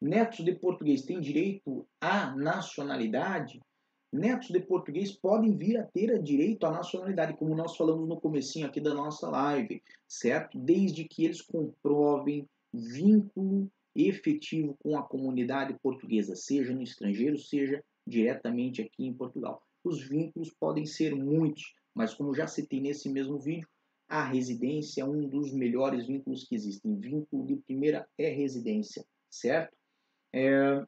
netos 0.00 0.44
de 0.44 0.54
português 0.54 1.02
têm 1.02 1.20
direito 1.20 1.84
à 2.00 2.34
nacionalidade? 2.36 3.60
Netos 4.12 4.48
de 4.48 4.60
português 4.60 5.10
podem 5.10 5.56
vir 5.56 5.78
a 5.78 5.82
ter 5.82 6.22
direito 6.22 6.64
à 6.64 6.70
nacionalidade, 6.70 7.36
como 7.36 7.56
nós 7.56 7.76
falamos 7.76 8.08
no 8.08 8.20
comecinho 8.20 8.68
aqui 8.68 8.80
da 8.80 8.94
nossa 8.94 9.28
live, 9.28 9.82
certo? 10.06 10.56
Desde 10.56 11.04
que 11.04 11.24
eles 11.24 11.42
comprovem 11.42 12.48
vínculo 12.72 13.68
efetivo 13.96 14.76
com 14.78 14.98
a 14.98 15.02
comunidade 15.02 15.76
portuguesa, 15.82 16.36
seja 16.36 16.72
no 16.72 16.82
estrangeiro, 16.82 17.38
seja 17.38 17.82
diretamente 18.06 18.82
aqui 18.82 19.06
em 19.06 19.14
Portugal. 19.14 19.62
Os 19.82 20.06
vínculos 20.06 20.52
podem 20.58 20.84
ser 20.84 21.14
muitos, 21.14 21.74
mas 21.94 22.14
como 22.14 22.34
já 22.34 22.46
citei 22.46 22.80
nesse 22.80 23.08
mesmo 23.08 23.38
vídeo, 23.38 23.68
a 24.08 24.24
residência 24.24 25.02
é 25.02 25.04
um 25.04 25.28
dos 25.28 25.52
melhores 25.52 26.06
vínculos 26.06 26.44
que 26.44 26.54
existem. 26.54 26.98
Vínculo 26.98 27.46
de 27.46 27.56
primeira 27.56 28.08
é 28.16 28.28
residência, 28.28 29.04
certo? 29.28 29.76
É... 30.32 30.84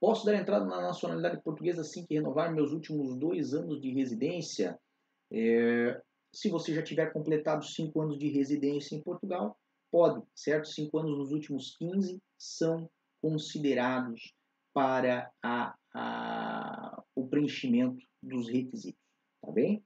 Posso 0.00 0.26
dar 0.26 0.34
entrada 0.34 0.66
na 0.66 0.82
nacionalidade 0.82 1.40
portuguesa 1.42 1.82
assim 1.82 2.04
que 2.04 2.14
renovar 2.14 2.52
meus 2.52 2.72
últimos 2.72 3.16
dois 3.16 3.54
anos 3.54 3.80
de 3.80 3.90
residência? 3.90 4.78
É... 5.30 6.02
Se 6.34 6.48
você 6.48 6.74
já 6.74 6.82
tiver 6.82 7.12
completado 7.12 7.64
cinco 7.64 8.00
anos 8.00 8.18
de 8.18 8.28
residência 8.28 8.96
em 8.96 9.02
Portugal, 9.02 9.56
pode, 9.90 10.22
certo? 10.34 10.68
Cinco 10.68 10.98
anos 10.98 11.18
nos 11.18 11.30
últimos 11.30 11.76
15 11.76 12.18
são 12.38 12.88
considerados 13.20 14.34
para 14.72 15.30
a, 15.42 15.74
a, 15.94 17.02
o 17.14 17.28
preenchimento 17.28 18.02
dos 18.22 18.48
requisitos, 18.48 19.00
tá 19.42 19.52
bem? 19.52 19.84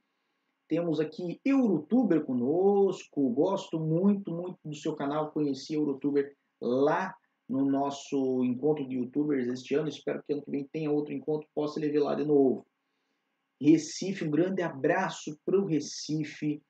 Temos 0.69 0.99
aqui 0.99 1.39
Eurotuber 1.45 2.25
conosco, 2.25 3.29
gosto 3.29 3.79
muito, 3.79 4.31
muito 4.31 4.57
do 4.63 4.75
seu 4.75 4.95
canal, 4.95 5.31
conheci 5.31 5.73
Eurotuber 5.73 6.33
lá 6.61 7.15
no 7.47 7.65
nosso 7.65 8.43
encontro 8.43 8.87
de 8.87 8.95
youtubers 8.95 9.47
este 9.47 9.75
ano, 9.75 9.87
espero 9.87 10.21
que 10.23 10.33
ano 10.33 10.43
que 10.43 10.51
vem 10.51 10.67
tenha 10.67 10.91
outro 10.91 11.13
encontro, 11.13 11.47
possa 11.55 11.79
levar 11.79 12.03
lá 12.03 12.15
de 12.15 12.25
novo. 12.25 12.65
Recife, 13.61 14.25
um 14.25 14.31
grande 14.31 14.61
abraço 14.61 15.37
para 15.45 15.59
o 15.59 15.65
Recife. 15.65 16.61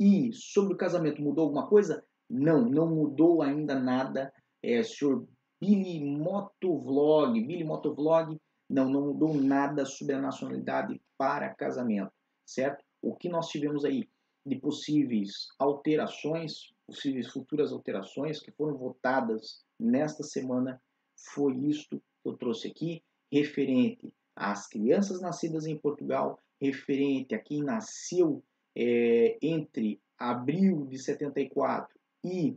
E 0.00 0.32
sobre 0.32 0.74
o 0.74 0.76
casamento, 0.76 1.22
mudou 1.22 1.44
alguma 1.44 1.68
coisa? 1.68 2.04
Não, 2.28 2.68
não 2.68 2.88
mudou 2.88 3.42
ainda 3.42 3.78
nada. 3.78 4.32
É, 4.62 4.82
senhor 4.82 5.26
Billy 5.60 6.04
Motovlog, 6.04 7.40
Billy 7.40 7.64
Motovlog, 7.64 8.38
não, 8.68 8.88
não 8.88 9.06
mudou 9.08 9.34
nada 9.34 9.84
sobre 9.84 10.14
a 10.14 10.20
nacionalidade 10.20 11.00
para 11.16 11.54
casamento, 11.54 12.12
certo? 12.46 12.84
O 13.00 13.14
que 13.14 13.28
nós 13.28 13.48
tivemos 13.48 13.84
aí 13.84 14.08
de 14.44 14.56
possíveis 14.56 15.48
alterações, 15.58 16.74
possíveis 16.86 17.28
futuras 17.28 17.72
alterações 17.72 18.40
que 18.40 18.52
foram 18.52 18.76
votadas 18.76 19.64
nesta 19.78 20.22
semana, 20.22 20.80
foi 21.32 21.56
isto 21.68 21.98
que 21.98 22.28
eu 22.28 22.36
trouxe 22.36 22.68
aqui, 22.68 23.02
referente 23.32 24.12
às 24.36 24.66
crianças 24.66 25.20
nascidas 25.20 25.66
em 25.66 25.76
Portugal, 25.76 26.38
referente 26.60 27.34
a 27.34 27.38
quem 27.38 27.62
nasceu 27.62 28.42
é, 28.76 29.38
entre 29.40 30.00
abril 30.18 30.86
de 30.86 30.98
74 30.98 31.98
e 32.24 32.56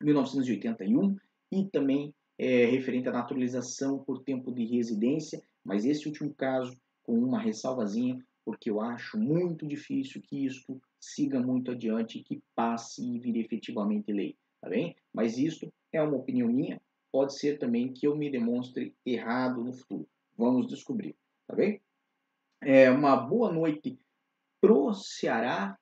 1981 0.00 1.16
e 1.50 1.64
também 1.64 2.14
é, 2.38 2.64
referente 2.66 3.08
à 3.08 3.12
naturalização 3.12 3.98
por 3.98 4.22
tempo 4.22 4.52
de 4.52 4.64
residência, 4.64 5.42
mas 5.64 5.84
esse 5.84 6.06
último 6.06 6.32
caso 6.32 6.76
com 7.02 7.18
uma 7.18 7.40
ressalvazinha, 7.40 8.24
porque 8.44 8.70
eu 8.70 8.80
acho 8.80 9.18
muito 9.18 9.66
difícil 9.66 10.22
que 10.22 10.46
isto 10.46 10.80
siga 11.00 11.40
muito 11.40 11.70
adiante, 11.70 12.22
que 12.22 12.42
passe 12.54 13.04
e 13.04 13.18
vire 13.18 13.40
efetivamente 13.40 14.12
lei, 14.12 14.36
tá 14.60 14.68
bem? 14.68 14.96
Mas 15.12 15.38
isto 15.38 15.72
é 15.92 16.02
uma 16.02 16.16
opinião 16.16 16.48
minha, 16.48 16.80
pode 17.10 17.34
ser 17.38 17.58
também 17.58 17.92
que 17.92 18.06
eu 18.06 18.16
me 18.16 18.30
demonstre 18.30 18.94
errado 19.04 19.62
no 19.64 19.72
futuro. 19.72 20.08
Vamos 20.38 20.68
descobrir, 20.68 21.16
tá 21.48 21.56
bem? 21.56 21.82
É 22.60 22.88
uma 22.92 23.16
boa 23.16 23.52
noite 23.52 24.00
pro 24.60 24.94
Ceará 24.94 25.76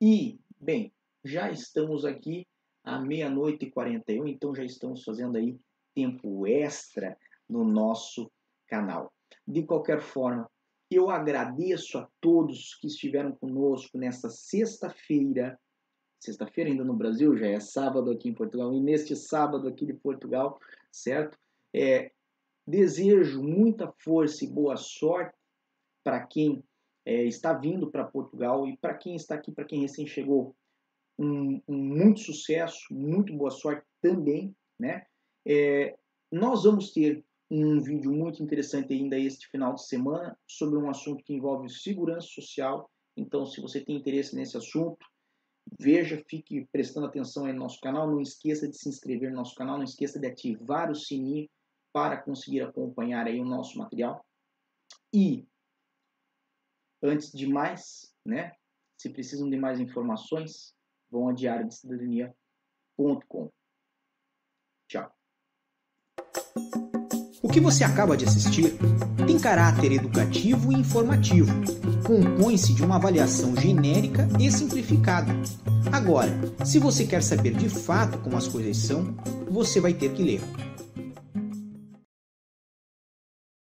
e, 0.00 0.40
bem, 0.58 0.90
já 1.22 1.50
estamos 1.50 2.06
aqui 2.06 2.48
à 2.82 2.98
meia-noite 2.98 3.66
e 3.66 3.70
41, 3.70 4.26
então 4.26 4.54
já 4.54 4.64
estamos 4.64 5.04
fazendo 5.04 5.36
aí 5.36 5.60
tempo 5.94 6.46
extra 6.46 7.18
no 7.46 7.64
nosso 7.64 8.32
canal. 8.66 9.12
De 9.46 9.62
qualquer 9.64 10.00
forma, 10.00 10.50
eu 10.90 11.10
agradeço 11.10 11.98
a 11.98 12.08
todos 12.18 12.76
que 12.76 12.86
estiveram 12.86 13.32
conosco 13.32 13.98
nesta 13.98 14.30
sexta-feira. 14.30 15.60
Sexta-feira 16.18 16.70
ainda 16.70 16.82
no 16.82 16.94
Brasil, 16.94 17.36
já 17.36 17.46
é 17.46 17.60
sábado 17.60 18.10
aqui 18.10 18.30
em 18.30 18.34
Portugal, 18.34 18.72
e 18.72 18.80
neste 18.80 19.14
sábado 19.14 19.68
aqui 19.68 19.84
de 19.84 19.92
Portugal, 19.92 20.58
certo? 20.90 21.38
É, 21.74 22.10
Desejo 22.68 23.42
muita 23.42 23.90
força 23.96 24.44
e 24.44 24.46
boa 24.46 24.76
sorte 24.76 25.34
para 26.04 26.26
quem 26.26 26.62
é, 27.02 27.24
está 27.24 27.54
vindo 27.54 27.90
para 27.90 28.04
Portugal 28.04 28.68
e 28.68 28.76
para 28.76 28.92
quem 28.92 29.16
está 29.16 29.36
aqui, 29.36 29.50
para 29.50 29.64
quem 29.64 29.80
recém 29.80 30.06
chegou. 30.06 30.54
Um, 31.18 31.62
um, 31.66 31.78
muito 31.78 32.20
sucesso, 32.20 32.92
muito 32.92 33.34
boa 33.34 33.50
sorte 33.50 33.86
também, 34.02 34.54
né? 34.78 35.06
É, 35.46 35.96
nós 36.30 36.64
vamos 36.64 36.92
ter 36.92 37.24
um 37.50 37.80
vídeo 37.80 38.12
muito 38.12 38.42
interessante 38.42 38.92
ainda 38.92 39.18
este 39.18 39.48
final 39.48 39.74
de 39.74 39.86
semana 39.86 40.38
sobre 40.46 40.78
um 40.78 40.90
assunto 40.90 41.24
que 41.24 41.32
envolve 41.32 41.70
segurança 41.70 42.26
social. 42.26 42.90
Então, 43.16 43.46
se 43.46 43.62
você 43.62 43.80
tem 43.80 43.96
interesse 43.96 44.36
nesse 44.36 44.58
assunto, 44.58 44.98
veja, 45.80 46.22
fique 46.28 46.68
prestando 46.70 47.06
atenção 47.06 47.46
aí 47.46 47.52
no 47.54 47.60
nosso 47.60 47.80
canal. 47.80 48.06
Não 48.10 48.20
esqueça 48.20 48.68
de 48.68 48.76
se 48.76 48.90
inscrever 48.90 49.30
no 49.30 49.36
nosso 49.36 49.54
canal, 49.54 49.78
não 49.78 49.84
esqueça 49.84 50.20
de 50.20 50.26
ativar 50.26 50.90
o 50.90 50.94
sininho 50.94 51.48
para 51.98 52.16
conseguir 52.16 52.60
acompanhar 52.60 53.26
aí 53.26 53.40
o 53.40 53.44
nosso 53.44 53.76
material. 53.76 54.24
E, 55.12 55.44
antes 57.02 57.32
de 57.32 57.44
mais, 57.44 58.14
né, 58.24 58.52
se 58.96 59.10
precisam 59.10 59.50
de 59.50 59.56
mais 59.56 59.80
informações, 59.80 60.76
vão 61.10 61.28
a 61.28 61.32
diariodecidadania.com. 61.32 63.50
Tchau. 64.86 65.12
O 67.42 67.48
que 67.48 67.58
você 67.58 67.82
acaba 67.82 68.16
de 68.16 68.26
assistir 68.26 68.78
tem 69.26 69.40
caráter 69.40 69.90
educativo 69.90 70.72
e 70.72 70.76
informativo. 70.76 71.50
Compõe-se 72.06 72.74
de 72.74 72.84
uma 72.84 72.94
avaliação 72.94 73.56
genérica 73.56 74.28
e 74.38 74.48
simplificada. 74.52 75.32
Agora, 75.92 76.30
se 76.64 76.78
você 76.78 77.04
quer 77.04 77.24
saber 77.24 77.56
de 77.56 77.68
fato 77.68 78.20
como 78.20 78.36
as 78.36 78.46
coisas 78.46 78.76
são, 78.76 79.16
você 79.50 79.80
vai 79.80 79.92
ter 79.92 80.12
que 80.12 80.22
ler. 80.22 80.67